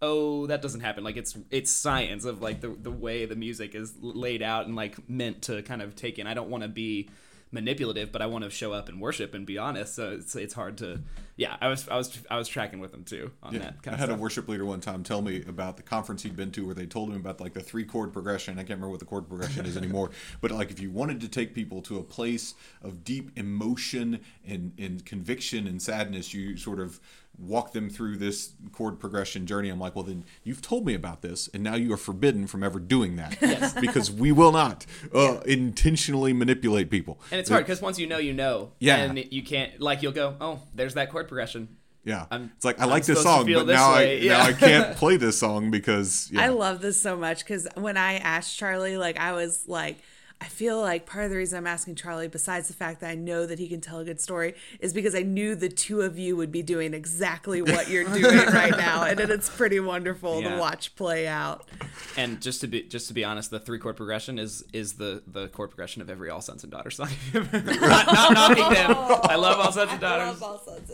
oh 0.00 0.46
that 0.46 0.62
doesn't 0.62 0.80
happen 0.80 1.02
like 1.02 1.16
it's 1.16 1.36
it's 1.50 1.70
science 1.70 2.24
of 2.24 2.40
like 2.40 2.60
the 2.60 2.68
the 2.68 2.90
way 2.90 3.26
the 3.26 3.34
music 3.34 3.74
is 3.74 3.94
laid 4.00 4.42
out 4.42 4.66
and 4.66 4.76
like 4.76 4.96
meant 5.08 5.42
to 5.42 5.60
kind 5.62 5.82
of 5.82 5.96
take 5.96 6.18
in 6.18 6.26
i 6.26 6.34
don't 6.34 6.48
want 6.48 6.62
to 6.62 6.68
be 6.68 7.08
manipulative 7.50 8.12
but 8.12 8.20
i 8.22 8.26
want 8.26 8.44
to 8.44 8.50
show 8.50 8.72
up 8.72 8.88
and 8.88 9.00
worship 9.00 9.34
and 9.34 9.46
be 9.46 9.56
honest 9.58 9.94
so 9.94 10.10
it's 10.10 10.36
it's 10.36 10.54
hard 10.54 10.76
to 10.76 11.00
yeah 11.36 11.56
i 11.60 11.68
was 11.68 11.88
i 11.88 11.96
was 11.96 12.18
i 12.30 12.36
was 12.36 12.46
tracking 12.48 12.78
with 12.80 12.92
them 12.92 13.04
too 13.04 13.30
on 13.42 13.54
Yeah. 13.54 13.60
that 13.60 13.82
kind 13.82 13.94
I 13.94 13.96
of 13.96 14.00
had 14.00 14.06
stuff 14.08 14.18
a 14.18 14.22
worship 14.22 14.48
leader 14.48 14.66
one 14.66 14.80
time 14.80 15.02
tell 15.02 15.22
me 15.22 15.42
about 15.48 15.76
the 15.76 15.82
conference 15.82 16.22
he'd 16.22 16.36
been 16.36 16.50
to 16.52 16.66
where 16.66 16.74
they 16.74 16.86
told 16.86 17.08
him 17.10 17.16
about 17.16 17.40
like 17.40 17.54
the 17.54 17.60
three 17.60 17.84
chord 17.84 18.12
progression. 18.12 18.54
I 18.54 18.62
can't 18.62 18.70
remember 18.70 18.90
what 18.90 19.00
the 19.00 19.06
chord 19.06 19.28
progression 19.28 19.64
is 19.66 19.76
anymore, 19.76 20.10
but 20.40 20.50
like 20.50 20.70
if 20.70 20.80
you 20.80 20.90
wanted 20.90 21.20
to 21.22 21.28
take 21.28 21.54
people 21.54 21.80
to 21.82 21.98
a 21.98 22.02
place 22.02 22.54
of 22.82 23.04
deep 23.04 23.30
emotion 23.38 24.20
and, 24.46 24.72
and 24.78 25.04
conviction 25.04 25.66
and 25.66 25.80
sadness, 25.80 26.34
you 26.34 26.56
sort 26.56 26.80
of 26.80 27.00
walk 27.36 27.72
them 27.72 27.88
through 27.90 28.16
this 28.16 28.52
chord 28.72 28.98
progression 28.98 29.46
journey. 29.46 29.68
I'm 29.68 29.78
like, 29.78 29.94
well, 29.94 30.04
then 30.04 30.24
you've 30.42 30.62
told 30.62 30.84
me 30.84 30.94
about 30.94 31.22
this, 31.22 31.48
and 31.54 31.62
now 31.62 31.74
you 31.76 31.92
are 31.92 31.96
forbidden 31.96 32.46
from 32.46 32.62
ever 32.64 32.80
doing 32.80 33.16
that 33.16 33.38
because 33.80 34.10
we 34.10 34.32
will 34.32 34.52
not 34.52 34.86
uh, 35.14 35.38
intentionally 35.46 36.32
manipulate 36.32 36.90
people. 36.90 37.20
and 37.30 37.38
it's 37.40 37.48
hard 37.48 37.64
because 37.64 37.80
once 37.80 37.98
you 37.98 38.06
know 38.06 38.18
you 38.18 38.32
know 38.32 38.72
Yeah. 38.80 38.96
and 38.96 39.18
you 39.32 39.42
can't 39.42 39.80
like 39.80 40.02
you'll 40.02 40.12
go 40.12 40.34
oh 40.40 40.60
there's 40.74 40.94
that 40.94 41.10
chord 41.10 41.28
progression 41.28 41.68
Yeah, 42.04 42.26
I'm- 42.30 42.50
it's 42.56 42.64
like 42.64 42.80
I 42.80 42.84
I'm 42.84 42.90
like 42.90 43.04
this 43.04 43.22
song, 43.22 43.44
but 43.52 43.66
this 43.66 43.76
now 43.76 43.94
way, 43.94 44.18
I 44.18 44.20
yeah. 44.20 44.38
now 44.38 44.44
I 44.44 44.52
can't 44.52 44.96
play 45.02 45.16
this 45.16 45.38
song 45.38 45.70
because 45.70 46.30
yeah. 46.32 46.42
I 46.44 46.48
love 46.48 46.80
this 46.80 47.00
so 47.00 47.16
much 47.16 47.40
because 47.44 47.68
when 47.76 47.96
I 47.96 48.14
asked 48.14 48.56
Charlie, 48.56 48.96
like 48.96 49.16
I 49.18 49.32
was 49.32 49.64
like, 49.68 49.98
I 50.40 50.44
feel 50.46 50.80
like 50.80 51.04
part 51.04 51.24
of 51.24 51.30
the 51.32 51.36
reason 51.36 51.58
I'm 51.58 51.66
asking 51.66 51.96
Charlie, 51.96 52.28
besides 52.28 52.68
the 52.68 52.74
fact 52.74 53.00
that 53.00 53.10
I 53.10 53.16
know 53.16 53.44
that 53.44 53.58
he 53.58 53.68
can 53.68 53.80
tell 53.80 53.98
a 53.98 54.04
good 54.04 54.20
story, 54.20 54.54
is 54.78 54.92
because 54.92 55.14
I 55.16 55.22
knew 55.22 55.56
the 55.56 55.68
two 55.68 56.02
of 56.02 56.16
you 56.16 56.36
would 56.36 56.52
be 56.52 56.62
doing 56.62 56.94
exactly 56.94 57.60
what 57.60 57.88
you're 57.88 58.04
doing 58.08 58.46
right 58.46 58.76
now, 58.76 59.02
and 59.02 59.18
it, 59.18 59.30
it's 59.30 59.48
pretty 59.50 59.80
wonderful 59.80 60.40
Yeah. 60.40 60.54
to 60.54 60.60
watch 60.60 60.94
play 60.94 61.26
out. 61.26 61.68
And 62.16 62.40
just 62.40 62.60
to 62.60 62.68
be 62.68 62.82
just 62.82 63.08
to 63.08 63.14
be 63.14 63.24
honest, 63.24 63.50
the 63.50 63.58
three 63.58 63.78
chord 63.80 63.96
progression 63.96 64.38
is 64.38 64.64
is 64.72 64.92
the 64.94 65.22
the 65.26 65.48
chord 65.48 65.70
progression 65.70 66.02
of 66.02 66.08
every 66.10 66.30
All 66.30 66.40
Sons 66.40 66.62
and 66.62 66.70
Daughters 66.70 66.96
song. 66.96 67.08
not, 67.34 67.52
not 67.52 68.32
knocking 68.34 68.72
them. 68.72 68.90
I 69.24 69.34
love 69.36 69.58
All 69.58 69.72
Sons 69.72 69.90
and 69.90 70.00
Daughters. 70.00 70.40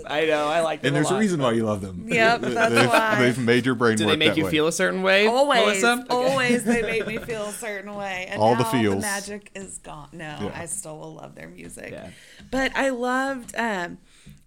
I 0.06 0.24
know. 0.24 0.46
I 0.48 0.60
like 0.60 0.80
them. 0.80 0.88
And 0.88 0.96
there's 0.96 1.10
a 1.10 1.14
a 1.14 1.18
reason 1.18 1.40
why 1.40 1.52
you 1.52 1.64
love 1.64 1.80
them. 1.82 2.06
Yep, 2.08 2.40
that's 2.40 2.74
they've, 2.74 2.88
why. 2.88 3.16
They've 3.20 3.38
made 3.38 3.66
your 3.66 3.74
brain 3.74 3.96
Do 3.98 4.06
work 4.06 4.12
they 4.12 4.16
make 4.16 4.28
that 4.30 4.36
you 4.38 4.44
way. 4.46 4.50
feel 4.50 4.66
a 4.66 4.72
certain 4.72 5.02
way? 5.02 5.26
Always, 5.26 5.82
Melissa? 5.82 5.92
Okay. 6.10 6.14
always, 6.30 6.64
they 6.64 6.82
make 6.82 7.06
me 7.06 7.18
feel 7.18 7.44
a 7.44 7.52
certain 7.52 7.94
way, 7.94 8.26
and 8.30 8.40
All 8.40 8.56
the 8.56 8.62
now 8.64 8.70
feels. 8.72 9.02
Magic 9.34 9.50
is 9.54 9.78
gone. 9.78 10.08
No, 10.12 10.36
Yeah. 10.40 10.52
I 10.54 10.66
still 10.66 10.98
will 10.98 11.14
love 11.14 11.34
their 11.34 11.48
music. 11.48 11.90
Yeah. 11.92 12.10
But 12.50 12.74
I 12.76 12.90
loved, 12.90 13.54
um, 13.56 13.98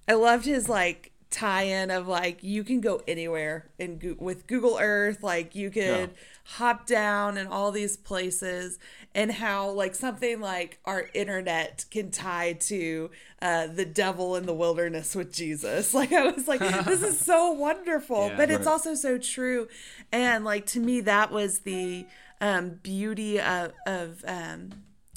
I 0.07 0.13
loved 0.13 0.45
his 0.45 0.69
like 0.69 1.11
tie-in 1.29 1.91
of 1.91 2.07
like 2.07 2.41
you 2.41 2.63
can 2.63 2.79
go 2.79 3.01
anywhere 3.05 3.69
in 3.77 3.97
Goo- 3.97 4.15
with 4.19 4.47
Google 4.47 4.77
Earth, 4.79 5.21
like 5.21 5.55
you 5.55 5.69
could 5.69 5.83
Yeah. 5.83 6.07
hop 6.45 6.85
down 6.87 7.37
in 7.37 7.47
all 7.47 7.71
these 7.71 7.97
places, 7.97 8.79
and 9.13 9.33
how 9.33 9.69
like 9.71 9.93
something 9.93 10.39
like 10.39 10.79
our 10.85 11.09
internet 11.13 11.83
can 11.91 12.11
tie 12.11 12.53
to 12.53 13.09
uh, 13.41 13.67
the 13.67 13.83
devil 13.83 14.37
in 14.37 14.45
the 14.45 14.53
wilderness 14.53 15.15
with 15.15 15.33
Jesus. 15.33 15.93
Like 15.97 16.13
I 16.13 16.27
was 16.31 16.47
like, 16.47 16.61
this 16.85 17.03
is 17.03 17.19
so 17.33 17.51
wonderful, 17.51 18.27
Yeah. 18.29 18.37
but 18.37 18.49
it's 18.49 18.65
also 18.67 18.95
so 18.95 19.17
true, 19.17 19.67
and 20.13 20.45
like 20.45 20.65
to 20.67 20.79
me 20.79 21.01
that 21.01 21.29
was 21.31 21.59
the 21.59 22.05
um, 22.41 22.79
beauty 22.83 23.39
of 23.39 23.73
of 23.85 24.23
um, 24.27 24.69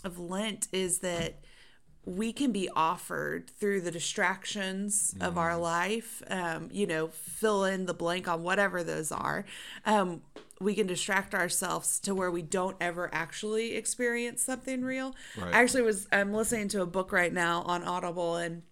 of 0.04 0.18
Lent 0.18 0.68
is 0.72 0.98
that 1.00 1.40
we 2.06 2.32
can 2.32 2.50
be 2.50 2.68
offered 2.74 3.50
through 3.50 3.82
the 3.82 3.90
distractions 3.90 5.14
of 5.20 5.36
our 5.36 5.56
life 5.56 6.22
um, 6.28 6.68
you 6.72 6.86
know 6.86 7.08
fill 7.08 7.64
in 7.64 7.86
the 7.86 7.94
blank 7.94 8.28
on 8.28 8.42
whatever 8.42 8.82
those 8.82 9.12
are. 9.12 9.44
Um, 9.84 10.22
we 10.60 10.74
can 10.74 10.86
distract 10.86 11.34
ourselves 11.34 11.98
to 12.00 12.14
where 12.14 12.30
we 12.30 12.42
don't 12.42 12.76
ever 12.80 13.08
actually 13.12 13.74
experience 13.76 14.42
something 14.42 14.82
real. 14.82 15.14
Right. 15.36 15.54
i 15.54 15.62
actually 15.62 15.82
was 15.82 16.06
i'm 16.12 16.32
listening 16.32 16.68
to 16.68 16.82
a 16.82 16.86
book 16.86 17.12
right 17.12 17.32
now 17.32 17.62
on 17.62 17.82
audible 17.82 18.36
and 18.36 18.62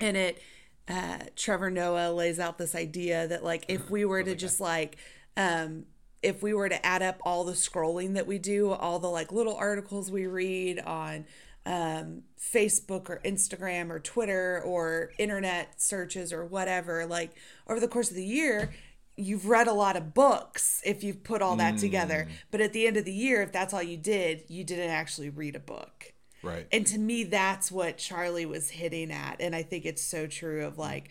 and 0.00 0.16
it 0.16 0.42
uh, 0.88 1.18
trevor 1.34 1.70
noah 1.70 2.12
lays 2.12 2.38
out 2.38 2.58
this 2.58 2.74
idea 2.74 3.26
that 3.26 3.42
like 3.42 3.64
if 3.68 3.90
we 3.96 4.04
were 4.04 4.22
to 4.22 4.34
just 4.34 4.60
like 4.60 4.96
um, 5.36 5.86
if 6.24 6.42
we 6.42 6.52
were 6.54 6.68
to 6.68 6.84
add 6.86 7.02
up 7.02 7.18
all 7.22 7.44
the 7.44 7.52
scrolling 7.52 8.14
that 8.14 8.26
we 8.26 8.38
do 8.38 8.70
all 8.70 8.98
the 8.98 9.08
like 9.08 9.30
little 9.30 9.54
articles 9.56 10.10
we 10.10 10.26
read 10.26 10.80
on 10.80 11.24
um, 11.66 12.22
facebook 12.40 13.08
or 13.08 13.20
instagram 13.24 13.90
or 13.90 13.98
twitter 13.98 14.60
or 14.64 15.12
internet 15.18 15.80
searches 15.80 16.32
or 16.32 16.44
whatever 16.44 17.06
like 17.06 17.30
over 17.68 17.80
the 17.80 17.88
course 17.88 18.10
of 18.10 18.16
the 18.16 18.24
year 18.24 18.72
you've 19.16 19.46
read 19.46 19.66
a 19.68 19.72
lot 19.72 19.96
of 19.96 20.12
books 20.12 20.82
if 20.84 21.04
you've 21.04 21.22
put 21.22 21.40
all 21.40 21.56
that 21.56 21.78
together 21.78 22.26
but 22.50 22.60
at 22.60 22.72
the 22.72 22.86
end 22.86 22.96
of 22.96 23.04
the 23.04 23.12
year 23.12 23.42
if 23.42 23.52
that's 23.52 23.72
all 23.72 23.82
you 23.82 23.96
did 23.96 24.42
you 24.48 24.64
didn't 24.64 24.90
actually 24.90 25.30
read 25.30 25.54
a 25.54 25.60
book 25.60 26.12
Right. 26.42 26.66
and 26.70 26.86
to 26.88 26.98
me, 26.98 27.24
that's 27.24 27.72
what 27.72 27.96
Charlie 27.96 28.44
was 28.44 28.68
hitting 28.68 29.10
at. 29.10 29.40
And 29.40 29.56
I 29.56 29.62
think 29.62 29.86
it's 29.86 30.02
so 30.02 30.26
true 30.26 30.66
of 30.66 30.76
like, 30.76 31.08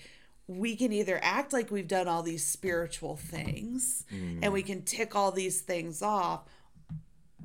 we 0.57 0.75
can 0.75 0.91
either 0.91 1.19
act 1.21 1.53
like 1.53 1.71
we've 1.71 1.87
done 1.87 2.07
all 2.07 2.23
these 2.23 2.45
spiritual 2.45 3.15
things 3.15 4.05
and 4.41 4.53
we 4.53 4.63
can 4.63 4.81
tick 4.83 5.15
all 5.15 5.31
these 5.31 5.61
things 5.61 6.01
off, 6.01 6.41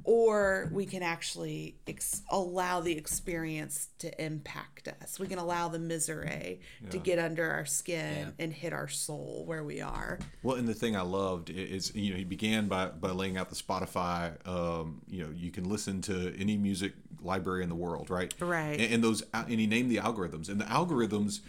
or 0.04 0.70
we 0.72 0.86
can 0.86 1.02
actually 1.02 1.76
ex- 1.86 2.22
allow 2.30 2.80
the 2.80 2.96
experience 2.96 3.88
to 3.98 4.24
impact 4.24 4.88
us. 5.02 5.18
We 5.18 5.26
can 5.26 5.38
allow 5.38 5.68
the 5.68 5.78
misery 5.78 6.60
to 6.90 6.98
get 6.98 7.18
under 7.18 7.50
our 7.50 7.66
skin 7.66 8.32
and 8.38 8.52
hit 8.52 8.72
our 8.72 8.88
soul 8.88 9.42
where 9.44 9.62
we 9.64 9.82
are. 9.82 10.18
Well, 10.42 10.56
and 10.56 10.66
the 10.66 10.72
thing 10.72 10.96
I 10.96 11.02
loved 11.02 11.50
is, 11.50 11.94
you 11.94 12.12
know, 12.12 12.16
he 12.16 12.24
began 12.24 12.68
by, 12.68 12.86
by 12.86 13.10
laying 13.10 13.36
out 13.36 13.50
the 13.50 13.56
Spotify. 13.56 14.46
Um, 14.48 15.02
you 15.08 15.24
know, 15.24 15.30
you 15.34 15.50
can 15.50 15.68
listen 15.68 16.00
to 16.02 16.34
any 16.38 16.56
music 16.56 16.94
library 17.20 17.62
in 17.62 17.68
the 17.68 17.74
world, 17.74 18.08
right? 18.08 18.32
Right. 18.40 18.80
And, 18.80 18.94
and 18.94 19.04
those, 19.04 19.22
and 19.34 19.50
he 19.50 19.66
named 19.66 19.90
the 19.90 19.96
algorithms, 19.96 20.48
and 20.48 20.60
the 20.60 20.66
algorithms 20.66 21.40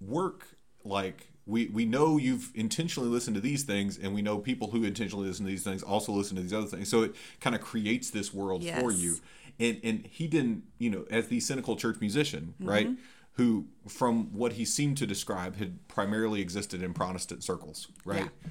work 0.00 0.46
like 0.88 1.28
we 1.46 1.66
we 1.68 1.84
know 1.84 2.16
you've 2.18 2.50
intentionally 2.54 3.08
listened 3.08 3.34
to 3.36 3.40
these 3.40 3.62
things, 3.62 3.98
and 3.98 4.14
we 4.14 4.22
know 4.22 4.38
people 4.38 4.70
who 4.70 4.84
intentionally 4.84 5.28
listen 5.28 5.44
to 5.46 5.50
these 5.50 5.64
things 5.64 5.82
also 5.82 6.12
listen 6.12 6.36
to 6.36 6.42
these 6.42 6.52
other 6.52 6.66
things. 6.66 6.88
So 6.88 7.02
it 7.02 7.14
kind 7.40 7.56
of 7.56 7.62
creates 7.62 8.10
this 8.10 8.34
world 8.34 8.62
for 8.64 8.90
you. 8.92 9.16
And 9.60 9.80
and 9.82 10.06
he 10.06 10.26
didn't, 10.26 10.64
you 10.78 10.90
know, 10.90 11.04
as 11.10 11.28
the 11.28 11.40
cynical 11.40 11.76
church 11.76 12.00
musician, 12.00 12.54
Mm-hmm. 12.60 12.68
right? 12.70 12.88
Who, 13.32 13.66
from 13.86 14.34
what 14.36 14.54
he 14.54 14.64
seemed 14.64 14.96
to 14.98 15.06
describe, 15.06 15.56
had 15.56 15.86
primarily 15.86 16.40
existed 16.40 16.82
in 16.82 16.92
Protestant 16.92 17.44
circles, 17.44 17.86
right? 18.04 18.24
Yeah. 18.44 18.50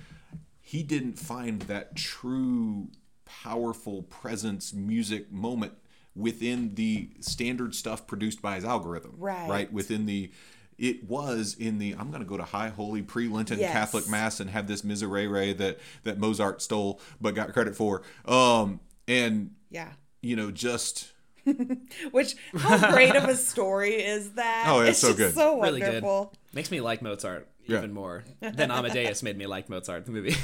He 0.61 0.81
didn't 0.81 1.19
find 1.19 1.63
that 1.63 1.95
true, 1.97 2.87
powerful 3.25 4.03
presence 4.03 4.73
music 4.73 5.29
moment 5.31 5.73
within 6.15 6.75
the 6.75 7.09
standard 7.19 7.75
stuff 7.75 8.07
produced 8.07 8.41
by 8.41 8.55
his 8.55 8.63
algorithm, 8.65 9.13
Right. 9.17 9.49
Right 9.49 9.73
within 9.73 10.05
the. 10.05 10.31
It 10.77 11.09
was 11.09 11.55
in 11.59 11.79
the 11.79 11.95
I'm 11.97 12.09
going 12.11 12.21
to 12.21 12.27
go 12.29 12.37
to 12.37 12.43
High 12.43 12.69
Holy 12.69 13.01
Pre-Lenten 13.01 13.59
Yes. 13.59 13.71
Catholic 13.71 14.07
Mass 14.07 14.39
and 14.39 14.49
have 14.49 14.67
this 14.67 14.83
miserere 14.83 15.53
that 15.57 15.79
that 16.03 16.19
Mozart 16.19 16.61
stole 16.61 16.99
but 17.19 17.33
got 17.35 17.53
credit 17.53 17.75
for. 17.75 18.03
Um, 18.25 18.79
and 19.07 19.51
Yeah. 19.71 19.91
you 20.21 20.35
know, 20.35 20.51
just 20.51 21.13
Which, 22.11 22.35
how 22.57 22.91
great 22.91 23.15
of 23.15 23.23
a 23.23 23.35
story 23.35 23.93
is 24.03 24.31
that? 24.33 24.65
Oh, 24.67 24.81
it's 24.81 24.99
so 24.99 25.07
just 25.09 25.17
good. 25.17 25.33
So 25.33 25.61
Really 25.61 25.81
wonderful. 25.81 26.25
good. 26.33 26.55
Makes 26.55 26.71
me 26.71 26.81
like 26.81 27.01
Mozart 27.01 27.47
Yeah. 27.65 27.77
even 27.77 27.93
more 27.93 28.25
than 28.41 28.69
Amadeus 28.69 29.23
made 29.23 29.37
me 29.37 29.47
like 29.47 29.69
Mozart 29.69 30.05
the 30.05 30.11
movie. 30.11 30.35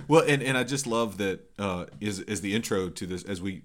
Well, 0.08 0.24
and, 0.26 0.42
and 0.42 0.56
I 0.56 0.64
just 0.64 0.86
love 0.86 1.18
that 1.18 1.40
uh, 1.58 1.84
is 2.00 2.20
is 2.20 2.40
the 2.40 2.54
intro 2.54 2.88
to 2.88 3.06
this 3.06 3.22
as 3.24 3.40
we 3.42 3.62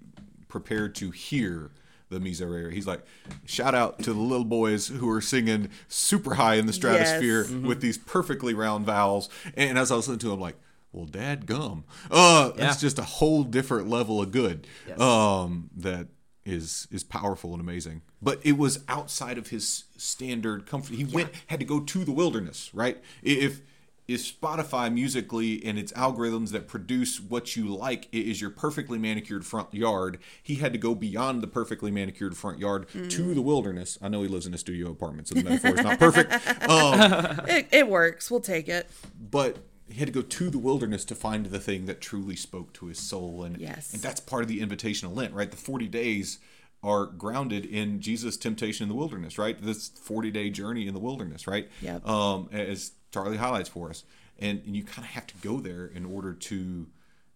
prepare 0.50 0.90
to 0.90 1.10
hear 1.12 1.72
the 2.14 2.20
Miserere. 2.20 2.72
He's 2.72 2.88
like, 2.88 3.02
shout 3.46 3.76
out 3.76 4.00
to 4.04 4.14
the 4.14 4.20
little 4.20 4.46
boys 4.46 4.88
who 4.88 5.10
are 5.10 5.22
singing 5.22 5.70
super 5.88 6.36
high 6.36 6.56
in 6.56 6.66
the 6.66 6.74
stratosphere 6.74 7.42
Yes. 7.44 7.52
with 7.52 7.82
these 7.82 7.98
perfectly 7.98 8.54
round 8.54 8.86
vowels. 8.86 9.30
And 9.56 9.78
as 9.78 9.92
I 9.92 9.96
was 9.96 10.08
listening 10.08 10.20
to 10.20 10.34
him, 10.34 10.40
like, 10.40 10.56
well, 10.92 11.06
dad 11.06 11.46
gum. 11.48 11.84
Uh, 12.12 12.50
that's 12.52 12.82
Yeah. 12.82 12.88
just 12.88 13.00
a 13.00 13.04
whole 13.04 13.44
different 13.44 13.90
level 13.90 14.22
of 14.22 14.32
good. 14.32 14.68
Yes. 14.88 15.00
Um, 15.00 15.70
that 15.76 16.08
is 16.46 16.88
is 16.92 17.04
powerful 17.04 17.54
and 17.54 17.62
amazing. 17.62 18.02
But 18.22 18.40
it 18.44 18.58
was 18.58 18.80
outside 18.90 19.38
of 19.38 19.48
his 19.48 19.86
standard 19.98 20.66
comfort. 20.66 20.96
He 20.96 21.06
went 21.06 21.30
had 21.48 21.60
to 21.62 21.66
go 21.66 21.80
to 21.80 22.04
the 22.06 22.12
wilderness, 22.12 22.70
right? 22.74 23.02
If 23.24 23.62
if 24.08 24.40
Spotify 24.42 24.94
musically 24.94 25.64
and 25.66 25.80
its 25.80 25.92
algorithms 25.94 26.50
that 26.50 26.68
produce 26.68 27.22
what 27.22 27.56
you 27.56 27.74
like 27.74 28.10
i- 28.14 28.18
is 28.18 28.42
your 28.42 28.50
perfectly 28.50 28.98
manicured 28.98 29.46
front 29.46 29.74
yard, 29.74 30.18
he 30.42 30.56
had 30.56 30.74
to 30.74 30.80
go 30.80 30.94
beyond 30.94 31.42
the 31.42 31.48
perfectly 31.48 31.90
manicured 31.92 32.36
front 32.36 32.60
yard 32.60 32.88
to 33.10 33.34
the 33.34 33.42
wilderness. 33.42 33.98
I 34.02 34.10
know 34.10 34.22
he 34.22 34.28
lives 34.28 34.46
in 34.46 34.54
a 34.54 34.58
studio 34.58 34.92
apartment, 34.92 35.28
so 35.30 35.36
the 35.36 35.44
metaphor 35.44 35.76
is 35.76 35.84
not 35.84 36.00
perfect. 36.00 36.34
Um, 36.70 37.42
It, 37.48 37.68
it 37.72 37.88
works. 37.88 38.30
We'll 38.30 38.40
take 38.42 38.68
it. 38.68 38.90
but 39.32 39.60
he 39.90 40.00
had 40.00 40.08
to 40.08 40.14
go 40.14 40.22
to 40.22 40.50
the 40.50 40.58
wilderness 40.58 41.06
to 41.06 41.14
find 41.16 41.46
the 41.48 41.60
thing 41.60 41.86
that 41.86 42.02
truly 42.02 42.36
spoke 42.36 42.74
to 42.74 42.88
his 42.88 42.98
soul 43.00 43.44
and 43.44 43.60
Yes. 43.60 43.94
and 43.94 44.02
that's 44.02 44.20
part 44.20 44.42
of 44.42 44.48
the 44.48 44.60
invitation 44.62 45.08
of 45.08 45.14
lent 45.14 45.34
right 45.34 45.52
the 45.52 45.58
40 45.58 45.88
days 45.88 46.40
are 46.84 47.06
grounded 47.06 47.66
in 47.66 48.02
jesus 48.02 48.36
temptation 48.38 48.84
in 48.84 48.90
the 48.90 48.96
wilderness 48.96 49.38
right? 49.38 49.62
This 49.62 49.90
40 49.90 50.32
day 50.32 50.50
journey 50.50 50.88
in 50.88 50.94
the 50.94 51.00
wilderness 51.00 51.48
right? 51.48 51.70
Yep. 51.82 52.08
um 52.08 52.50
as 52.52 52.92
charlie 53.12 53.38
highlights 53.38 53.70
for 53.70 53.90
us. 53.90 54.04
And, 54.40 54.62
and 54.66 54.76
you 54.76 54.84
kind 54.84 55.06
of 55.06 55.12
have 55.12 55.28
to 55.28 55.36
go 55.38 55.60
there 55.60 55.86
in 55.86 56.06
order 56.06 56.34
to 56.34 56.88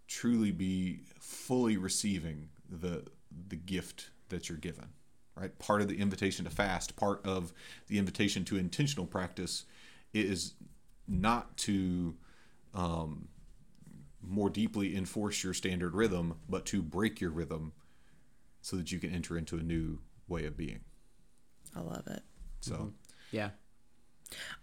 truly 0.07 0.51
be 0.51 1.01
fully 1.19 1.77
receiving 1.77 2.49
the 2.69 3.05
the 3.49 3.55
gift 3.55 4.09
that 4.29 4.49
you're 4.49 4.57
given 4.57 4.89
right? 5.35 5.57
Part 5.59 5.81
of 5.81 5.87
the 5.87 5.99
invitation 5.99 6.45
to 6.45 6.51
fast 6.51 6.95
part 6.95 7.25
of 7.25 7.53
the 7.87 7.97
invitation 7.99 8.43
to 8.45 8.57
intentional 8.57 9.05
practice 9.05 9.65
is 10.13 10.53
not 11.07 11.55
to 11.57 12.15
um, 12.73 13.27
more 14.21 14.49
deeply 14.49 14.95
enforce 14.95 15.43
your 15.43 15.53
standard 15.53 15.93
rhythm 15.93 16.35
but 16.49 16.65
to 16.65 16.81
break 16.81 17.21
your 17.21 17.29
rhythm 17.29 17.71
so 18.67 18.75
that 18.75 18.91
you 18.91 18.99
can 18.99 19.13
enter 19.13 19.37
into 19.37 19.55
a 19.57 19.61
new 19.63 19.97
way 20.27 20.43
of 20.45 20.57
being 20.57 20.81
I 21.73 21.79
love 21.79 22.05
it. 22.07 22.21
so 22.59 22.91
yeah. 23.31 23.51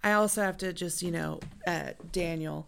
I 0.03 0.13
also 0.13 0.43
have 0.43 0.59
to 0.59 0.75
just, 0.75 1.01
you 1.01 1.11
know, 1.11 1.41
uh, 1.67 1.93
Daniel, 2.13 2.67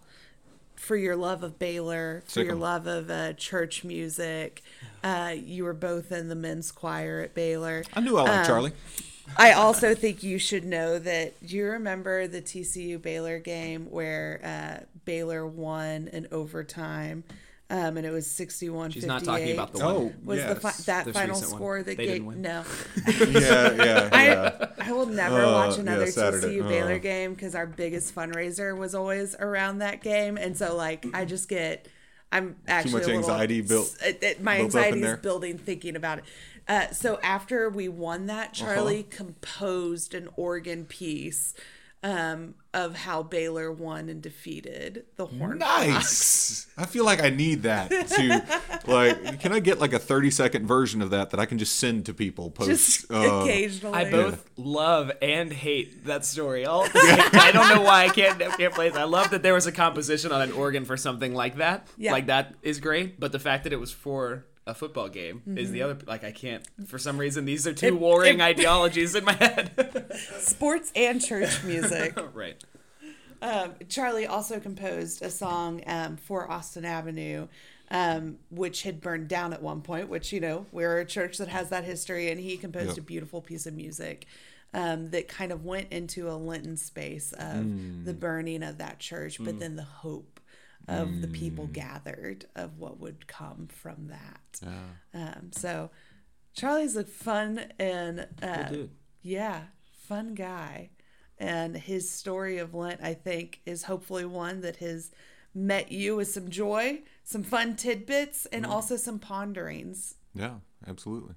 for 0.76 0.96
your 0.96 1.14
love 1.14 1.42
of 1.42 1.58
Baylor, 1.58 2.22
for 2.24 2.30
Sic 2.30 2.44
your 2.46 2.54
'em. 2.54 2.60
love 2.60 2.86
of 2.86 3.10
uh, 3.10 3.34
church 3.34 3.84
music. 3.84 4.62
Uh, 5.04 5.34
you 5.36 5.64
were 5.64 5.74
both 5.74 6.10
in 6.10 6.28
the 6.30 6.34
men's 6.34 6.72
choir 6.72 7.20
at 7.20 7.34
Baylor. 7.34 7.84
i 7.92 8.00
knew 8.00 8.16
i 8.16 8.22
liked 8.22 8.34
Um, 8.38 8.46
charlie 8.46 8.72
I 9.36 9.52
also 9.52 9.94
think 9.94 10.22
you 10.22 10.38
should 10.38 10.64
know 10.64 11.00
that. 11.00 11.44
Do 11.44 11.56
you 11.56 11.66
remember 11.66 12.28
the 12.28 12.40
TCU 12.40 13.02
Baylor 13.02 13.40
game 13.40 13.90
where 13.90 14.40
uh, 14.42 14.84
Baylor 15.04 15.44
won 15.44 16.06
in 16.12 16.28
overtime 16.30 17.24
um, 17.68 17.96
and 17.96 18.06
it 18.06 18.10
was 18.10 18.26
61 18.30 18.90
She's 18.92 19.04
not 19.06 19.24
talking 19.24 19.52
about 19.52 19.72
the 19.72 19.84
one. 19.84 19.94
Oh, 19.94 20.12
was 20.24 20.44
the 20.44 20.54
fi- 20.54 20.70
that 20.86 21.04
This 21.06 21.14
final 21.14 21.34
recent 21.34 21.50
one. 21.52 21.58
score 21.58 21.82
that 21.82 21.96
They 21.96 22.06
gave 22.06 22.24
no 22.24 22.64
yeah, 23.06 23.28
yeah, 23.28 23.84
yeah. 23.84 24.68
I, 24.78 24.88
I 24.88 24.92
will 24.92 25.06
never 25.06 25.42
Uh, 25.44 25.52
watch 25.52 25.78
another 25.78 26.06
Saturday. 26.06 26.58
TCU 26.58 26.68
Baylor 26.68 26.94
Uh. 26.94 26.98
game 26.98 27.34
because 27.34 27.54
our 27.54 27.66
biggest 27.66 28.14
fundraiser 28.14 28.76
was 28.76 28.94
always 28.94 29.34
around 29.40 29.78
that 29.78 30.00
game, 30.02 30.36
and 30.36 30.56
so 30.56 30.76
like 30.76 31.06
I 31.12 31.24
just 31.24 31.48
get, 31.48 31.88
I'm 32.30 32.56
actually 32.68 32.92
much 32.92 33.02
a 33.02 33.06
little- 33.06 33.20
anxiety 33.20 33.60
built- 33.62 33.96
it- 34.04 34.22
it- 34.22 34.42
my 34.42 34.58
built 34.58 34.74
up 34.76 34.80
in 34.86 34.86
anxiety 34.94 35.02
is 35.06 35.18
building 35.18 35.58
thinking 35.58 35.96
about 35.96 36.18
it. 36.18 36.24
Uh, 36.68 36.90
so 36.90 37.18
after 37.22 37.68
we 37.70 37.88
won 37.88 38.26
that, 38.26 38.52
Charlie 38.52 39.04
composed 39.04 40.14
an 40.14 40.28
organ 40.36 40.84
piece 40.84 41.54
um, 42.02 42.54
of 42.76 42.94
how 42.94 43.22
Baylor 43.22 43.72
won 43.72 44.10
and 44.10 44.20
defeated 44.20 45.06
the 45.16 45.24
Horned 45.24 45.62
Frogs. 45.62 45.88
Nice. 45.88 46.66
I 46.76 46.84
feel 46.84 47.06
like 47.06 47.22
I 47.22 47.30
need 47.30 47.62
that 47.62 47.88
to 47.90 48.60
like. 48.86 49.40
Can 49.40 49.54
I 49.54 49.60
get 49.60 49.80
like 49.80 49.94
a 49.94 49.98
thirty 49.98 50.30
second 50.30 50.66
version 50.66 51.00
of 51.00 51.08
that 51.10 51.30
that 51.30 51.40
I 51.40 51.46
can 51.46 51.56
just 51.56 51.76
send 51.76 52.04
to 52.06 52.14
people? 52.14 52.50
Post. 52.50 52.68
Just 52.68 53.10
uh, 53.10 53.16
occasionally. 53.16 53.96
I 53.96 54.10
both 54.10 54.44
love 54.58 55.10
and 55.22 55.50
hate 55.50 56.04
that 56.04 56.26
story. 56.26 56.66
All 56.66 56.84
at 56.84 56.92
the 56.92 57.00
same 57.06 57.16
time. 57.16 57.30
I 57.40 57.50
don't 57.50 57.74
know 57.74 57.82
why 57.82 58.04
I 58.04 58.08
can't 58.10 58.38
can't 58.38 58.74
play 58.74 58.88
it. 58.88 58.94
I 58.94 59.04
love 59.04 59.30
that 59.30 59.42
there 59.42 59.54
was 59.54 59.66
a 59.66 59.72
composition 59.72 60.30
on 60.30 60.42
an 60.42 60.52
organ 60.52 60.84
for 60.84 60.98
something 60.98 61.32
like 61.34 61.56
that. 61.56 61.88
Yeah. 61.96 62.12
Like 62.12 62.26
that 62.26 62.54
is 62.60 62.78
great. 62.78 63.18
But 63.18 63.32
the 63.32 63.38
fact 63.38 63.64
that 63.64 63.72
it 63.72 63.80
was 63.80 63.90
for 63.90 64.44
a 64.66 64.74
football 64.74 65.08
game 65.08 65.42
is 65.46 65.68
Mm-hmm. 65.68 65.72
the 65.74 65.82
other. 65.82 65.98
Like 66.06 66.24
I 66.24 66.32
can't. 66.32 66.66
For 66.86 66.98
some 66.98 67.18
reason, 67.18 67.44
these 67.44 67.66
are 67.66 67.72
two 67.72 67.96
warring 67.96 68.40
ideologies 68.52 69.14
in 69.14 69.24
my 69.24 69.32
head. 69.34 70.10
sports 70.38 70.92
and 70.96 71.24
church 71.24 71.62
music. 71.64 72.18
right. 72.34 72.62
Um, 73.42 73.74
Charlie 73.88 74.26
also 74.26 74.58
composed 74.60 75.22
a 75.22 75.30
song 75.30 75.82
um, 75.86 76.16
for 76.16 76.50
Austin 76.50 76.84
Avenue, 76.84 77.48
um, 77.90 78.38
which 78.50 78.82
had 78.82 79.00
burned 79.00 79.28
down 79.28 79.52
at 79.52 79.62
one 79.62 79.82
point. 79.82 80.08
Which 80.08 80.32
you 80.32 80.40
know 80.40 80.66
we're 80.72 80.98
a 80.98 81.04
church 81.06 81.38
that 81.38 81.48
has 81.48 81.68
that 81.68 81.84
history, 81.84 82.30
and 82.30 82.40
he 82.40 82.56
composed 82.56 82.88
Yep. 82.88 82.98
a 82.98 83.02
beautiful 83.02 83.40
piece 83.42 83.66
of 83.66 83.74
music 83.74 84.26
um, 84.74 85.10
that 85.10 85.28
kind 85.28 85.52
of 85.52 85.64
went 85.64 85.92
into 85.92 86.28
a 86.30 86.34
Lenten 86.34 86.76
space 86.76 87.32
of 87.38 88.04
the 88.04 88.14
burning 88.14 88.62
of 88.62 88.78
that 88.78 88.98
church, 88.98 89.36
but 89.38 89.60
then 89.60 89.76
the 89.76 89.82
hope 89.84 90.40
of 90.88 91.20
the 91.20 91.28
people 91.28 91.66
gathered 91.66 92.46
of 92.54 92.78
what 92.78 93.00
would 93.00 93.26
come 93.26 93.68
from 93.68 94.08
that. 94.08 94.60
Um, 95.14 95.50
so 95.52 95.90
Charlie's 96.54 96.96
a 96.96 97.04
fun 97.04 97.72
and 97.78 98.26
uh, 98.42 98.68
dude. 98.68 98.90
yeah, 99.22 99.62
fun 100.06 100.34
guy. 100.34 100.90
And 101.38 101.76
his 101.76 102.10
story 102.10 102.58
of 102.58 102.72
Lent, 102.74 103.00
I 103.02 103.12
think, 103.14 103.60
is 103.66 103.82
hopefully 103.82 104.24
one 104.24 104.62
that 104.62 104.76
has 104.76 105.10
met 105.54 105.92
you 105.92 106.16
with 106.16 106.28
some 106.28 106.48
joy, 106.48 107.02
some 107.24 107.42
fun 107.42 107.76
tidbits, 107.76 108.46
and 108.46 108.64
also 108.64 108.96
some 108.96 109.18
ponderings. 109.18 110.14
Yeah, 110.34 110.56
absolutely. 110.86 111.34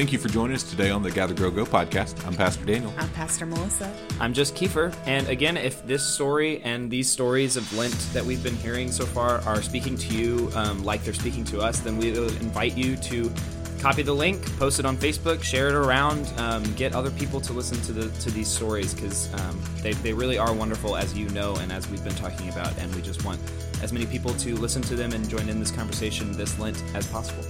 Thank 0.00 0.14
you 0.14 0.18
for 0.18 0.28
joining 0.28 0.56
us 0.56 0.62
today 0.62 0.90
on 0.90 1.02
the 1.02 1.10
Gather 1.10 1.34
Grow 1.34 1.50
Go 1.50 1.66
podcast. 1.66 2.26
I'm 2.26 2.32
Pastor 2.32 2.64
Daniel. 2.64 2.90
I'm 2.96 3.10
Pastor 3.10 3.44
Melissa. 3.44 3.94
I'm 4.18 4.32
just 4.32 4.54
Kiefer. 4.54 4.96
And 5.04 5.28
again, 5.28 5.58
if 5.58 5.86
this 5.86 6.02
story 6.02 6.62
and 6.62 6.90
these 6.90 7.06
stories 7.06 7.58
of 7.58 7.70
Lent 7.76 7.94
that 8.14 8.24
we've 8.24 8.42
been 8.42 8.56
hearing 8.56 8.90
so 8.90 9.04
far 9.04 9.42
are 9.42 9.60
speaking 9.60 9.98
to 9.98 10.14
you 10.14 10.50
um, 10.54 10.82
like 10.84 11.04
they're 11.04 11.12
speaking 11.12 11.44
to 11.44 11.60
us, 11.60 11.80
then 11.80 11.98
we 11.98 12.12
would 12.12 12.34
invite 12.40 12.78
you 12.78 12.96
to 12.96 13.30
copy 13.78 14.00
the 14.00 14.14
link, 14.14 14.42
post 14.58 14.78
it 14.78 14.86
on 14.86 14.96
Facebook, 14.96 15.42
share 15.42 15.68
it 15.68 15.74
around, 15.74 16.32
um, 16.38 16.62
get 16.76 16.94
other 16.94 17.10
people 17.10 17.38
to 17.42 17.52
listen 17.52 17.78
to 17.82 17.92
the 17.92 18.08
to 18.20 18.30
these 18.30 18.48
stories 18.48 18.94
because 18.94 19.30
um, 19.34 19.62
they, 19.82 19.92
they 19.92 20.14
really 20.14 20.38
are 20.38 20.54
wonderful, 20.54 20.96
as 20.96 21.12
you 21.12 21.28
know, 21.28 21.54
and 21.56 21.70
as 21.70 21.86
we've 21.90 22.02
been 22.02 22.14
talking 22.14 22.48
about. 22.48 22.74
And 22.78 22.94
we 22.94 23.02
just 23.02 23.22
want 23.26 23.38
as 23.82 23.92
many 23.92 24.06
people 24.06 24.32
to 24.32 24.56
listen 24.56 24.80
to 24.80 24.96
them 24.96 25.12
and 25.12 25.28
join 25.28 25.46
in 25.50 25.60
this 25.60 25.70
conversation 25.70 26.32
this 26.32 26.58
Lent 26.58 26.82
as 26.94 27.06
possible. 27.06 27.44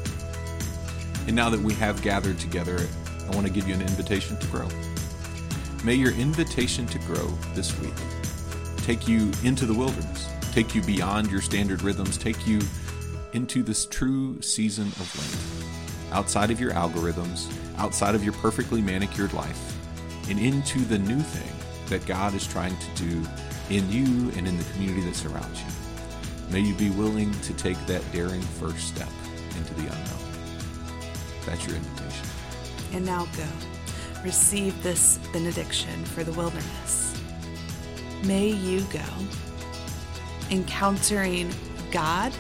And 1.30 1.36
now 1.36 1.48
that 1.48 1.60
we 1.60 1.74
have 1.74 2.02
gathered 2.02 2.40
together, 2.40 2.88
I 3.24 3.36
want 3.36 3.46
to 3.46 3.52
give 3.52 3.68
you 3.68 3.74
an 3.74 3.82
invitation 3.82 4.36
to 4.36 4.46
grow. 4.48 4.66
May 5.84 5.94
your 5.94 6.10
invitation 6.14 6.86
to 6.88 6.98
grow 6.98 7.28
this 7.54 7.78
week 7.78 7.94
take 8.78 9.06
you 9.06 9.30
into 9.44 9.64
the 9.64 9.72
wilderness, 9.72 10.28
take 10.50 10.74
you 10.74 10.82
beyond 10.82 11.30
your 11.30 11.40
standard 11.40 11.82
rhythms, 11.82 12.18
take 12.18 12.48
you 12.48 12.58
into 13.32 13.62
this 13.62 13.86
true 13.86 14.42
season 14.42 14.88
of 14.88 15.16
Lent, 15.16 16.12
outside 16.12 16.50
of 16.50 16.58
your 16.58 16.72
algorithms, 16.72 17.48
outside 17.78 18.16
of 18.16 18.24
your 18.24 18.32
perfectly 18.32 18.82
manicured 18.82 19.32
life, 19.32 19.76
and 20.28 20.36
into 20.36 20.80
the 20.80 20.98
new 20.98 21.20
thing 21.20 21.86
that 21.90 22.04
God 22.08 22.34
is 22.34 22.44
trying 22.44 22.76
to 22.76 23.04
do 23.04 23.24
in 23.72 23.88
you 23.88 24.32
and 24.36 24.48
in 24.48 24.58
the 24.58 24.64
community 24.72 25.02
that 25.02 25.14
surrounds 25.14 25.60
you. 25.60 26.52
May 26.52 26.58
you 26.58 26.74
be 26.74 26.90
willing 26.90 27.30
to 27.42 27.52
take 27.52 27.78
that 27.86 28.02
daring 28.10 28.42
first 28.42 28.88
step 28.88 29.12
into 29.56 29.74
the 29.74 29.82
unknown. 29.82 30.29
That's 31.50 31.66
your 31.66 31.76
invitation. 31.76 32.26
And 32.92 33.04
now 33.04 33.26
go. 33.36 33.46
Receive 34.22 34.80
this 34.84 35.18
benediction 35.32 36.04
for 36.04 36.22
the 36.22 36.32
wilderness. 36.32 37.20
May 38.24 38.48
you 38.48 38.82
go 38.92 39.02
encountering 40.50 41.52
God 41.90 42.32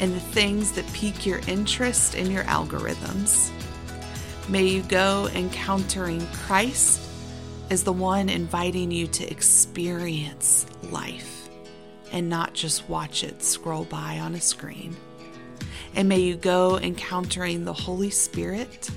and 0.00 0.14
the 0.14 0.20
things 0.20 0.72
that 0.72 0.86
pique 0.92 1.26
your 1.26 1.40
interest 1.48 2.14
in 2.14 2.30
your 2.30 2.44
algorithms. 2.44 3.50
May 4.48 4.64
you 4.64 4.82
go 4.82 5.28
encountering 5.34 6.24
Christ 6.28 7.00
as 7.70 7.82
the 7.82 7.92
one 7.92 8.28
inviting 8.28 8.92
you 8.92 9.08
to 9.08 9.28
experience 9.28 10.66
life 10.90 11.48
and 12.12 12.28
not 12.28 12.54
just 12.54 12.88
watch 12.88 13.24
it 13.24 13.42
scroll 13.42 13.84
by 13.86 14.20
on 14.20 14.36
a 14.36 14.40
screen. 14.40 14.96
And 15.94 16.08
may 16.08 16.20
you 16.20 16.36
go 16.36 16.78
encountering 16.78 17.64
the 17.64 17.72
Holy 17.72 18.10
Spirit 18.10 18.90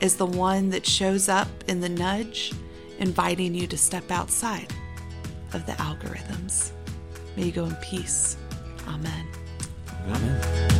as 0.00 0.16
the 0.16 0.26
one 0.26 0.70
that 0.70 0.86
shows 0.86 1.28
up 1.28 1.48
in 1.68 1.80
the 1.80 1.88
nudge, 1.88 2.52
inviting 2.98 3.54
you 3.54 3.66
to 3.66 3.76
step 3.76 4.10
outside 4.10 4.72
of 5.52 5.66
the 5.66 5.72
algorithms. 5.72 6.70
May 7.36 7.44
you 7.46 7.52
go 7.52 7.64
in 7.64 7.76
peace. 7.76 8.36
Amen. 8.86 9.26
Amen. 10.06 10.79